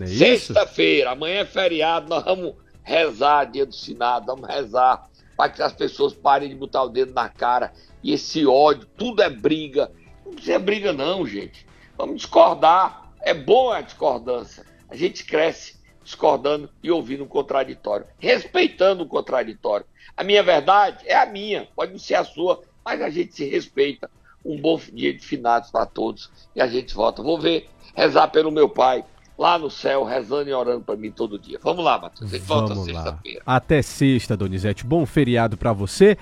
É? 0.00 0.06
Sexta-feira, 0.06 1.10
amanhã 1.10 1.40
é 1.40 1.44
feriado, 1.44 2.08
nós 2.08 2.24
vamos 2.24 2.54
rezar, 2.82 3.44
dia 3.44 3.66
do 3.66 3.74
Senado, 3.74 4.26
vamos 4.26 4.48
rezar 4.48 5.06
para 5.36 5.50
que 5.50 5.62
as 5.62 5.72
pessoas 5.72 6.14
parem 6.14 6.48
de 6.48 6.54
botar 6.54 6.84
o 6.84 6.88
dedo 6.88 7.12
na 7.12 7.28
cara 7.28 7.72
e 8.02 8.12
esse 8.12 8.46
ódio, 8.46 8.88
tudo 8.96 9.22
é 9.22 9.28
briga. 9.28 9.92
Não 10.24 10.32
precisa 10.32 10.58
briga, 10.58 10.92
não, 10.92 11.26
gente. 11.26 11.66
Vamos 11.96 12.16
discordar. 12.16 13.12
É 13.20 13.32
bom 13.32 13.70
a 13.70 13.80
discordância. 13.80 14.64
A 14.88 14.96
gente 14.96 15.24
cresce 15.24 15.76
discordando 16.02 16.68
e 16.82 16.90
ouvindo 16.90 17.24
um 17.24 17.28
contraditório, 17.28 18.06
respeitando 18.18 19.04
o 19.04 19.08
contraditório. 19.08 19.86
A 20.16 20.24
minha 20.24 20.42
verdade 20.42 20.98
é 21.06 21.16
a 21.16 21.26
minha, 21.26 21.68
pode 21.74 21.92
não 21.92 21.98
ser 21.98 22.14
a 22.14 22.24
sua, 22.24 22.60
mas 22.84 23.00
a 23.00 23.08
gente 23.10 23.34
se 23.34 23.44
respeita. 23.44 24.10
Um 24.44 24.60
bom 24.60 24.80
dia 24.92 25.14
de 25.14 25.20
finados 25.24 25.70
para 25.70 25.86
todos 25.86 26.30
e 26.54 26.60
a 26.60 26.66
gente 26.66 26.92
volta. 26.94 27.22
Vou 27.22 27.38
ver, 27.38 27.68
rezar 27.94 28.26
pelo 28.28 28.50
meu 28.50 28.68
pai, 28.68 29.04
lá 29.38 29.56
no 29.58 29.70
céu, 29.70 30.04
rezando 30.04 30.50
e 30.50 30.52
orando 30.52 30.82
para 30.82 30.96
mim 30.96 31.10
todo 31.10 31.38
dia. 31.38 31.58
Vamos 31.62 31.84
lá, 31.84 31.98
Matheus. 31.98 32.32
A 32.32 32.36
gente 32.36 32.46
volta 32.46 32.74
Vamos 32.74 32.88
lá. 32.88 33.02
sexta-feira. 33.02 33.42
Até 33.46 33.82
sexta, 33.82 34.36
Donizete. 34.36 34.84
Bom 34.84 35.06
feriado 35.06 35.56
pra 35.56 35.72
você. 35.72 36.18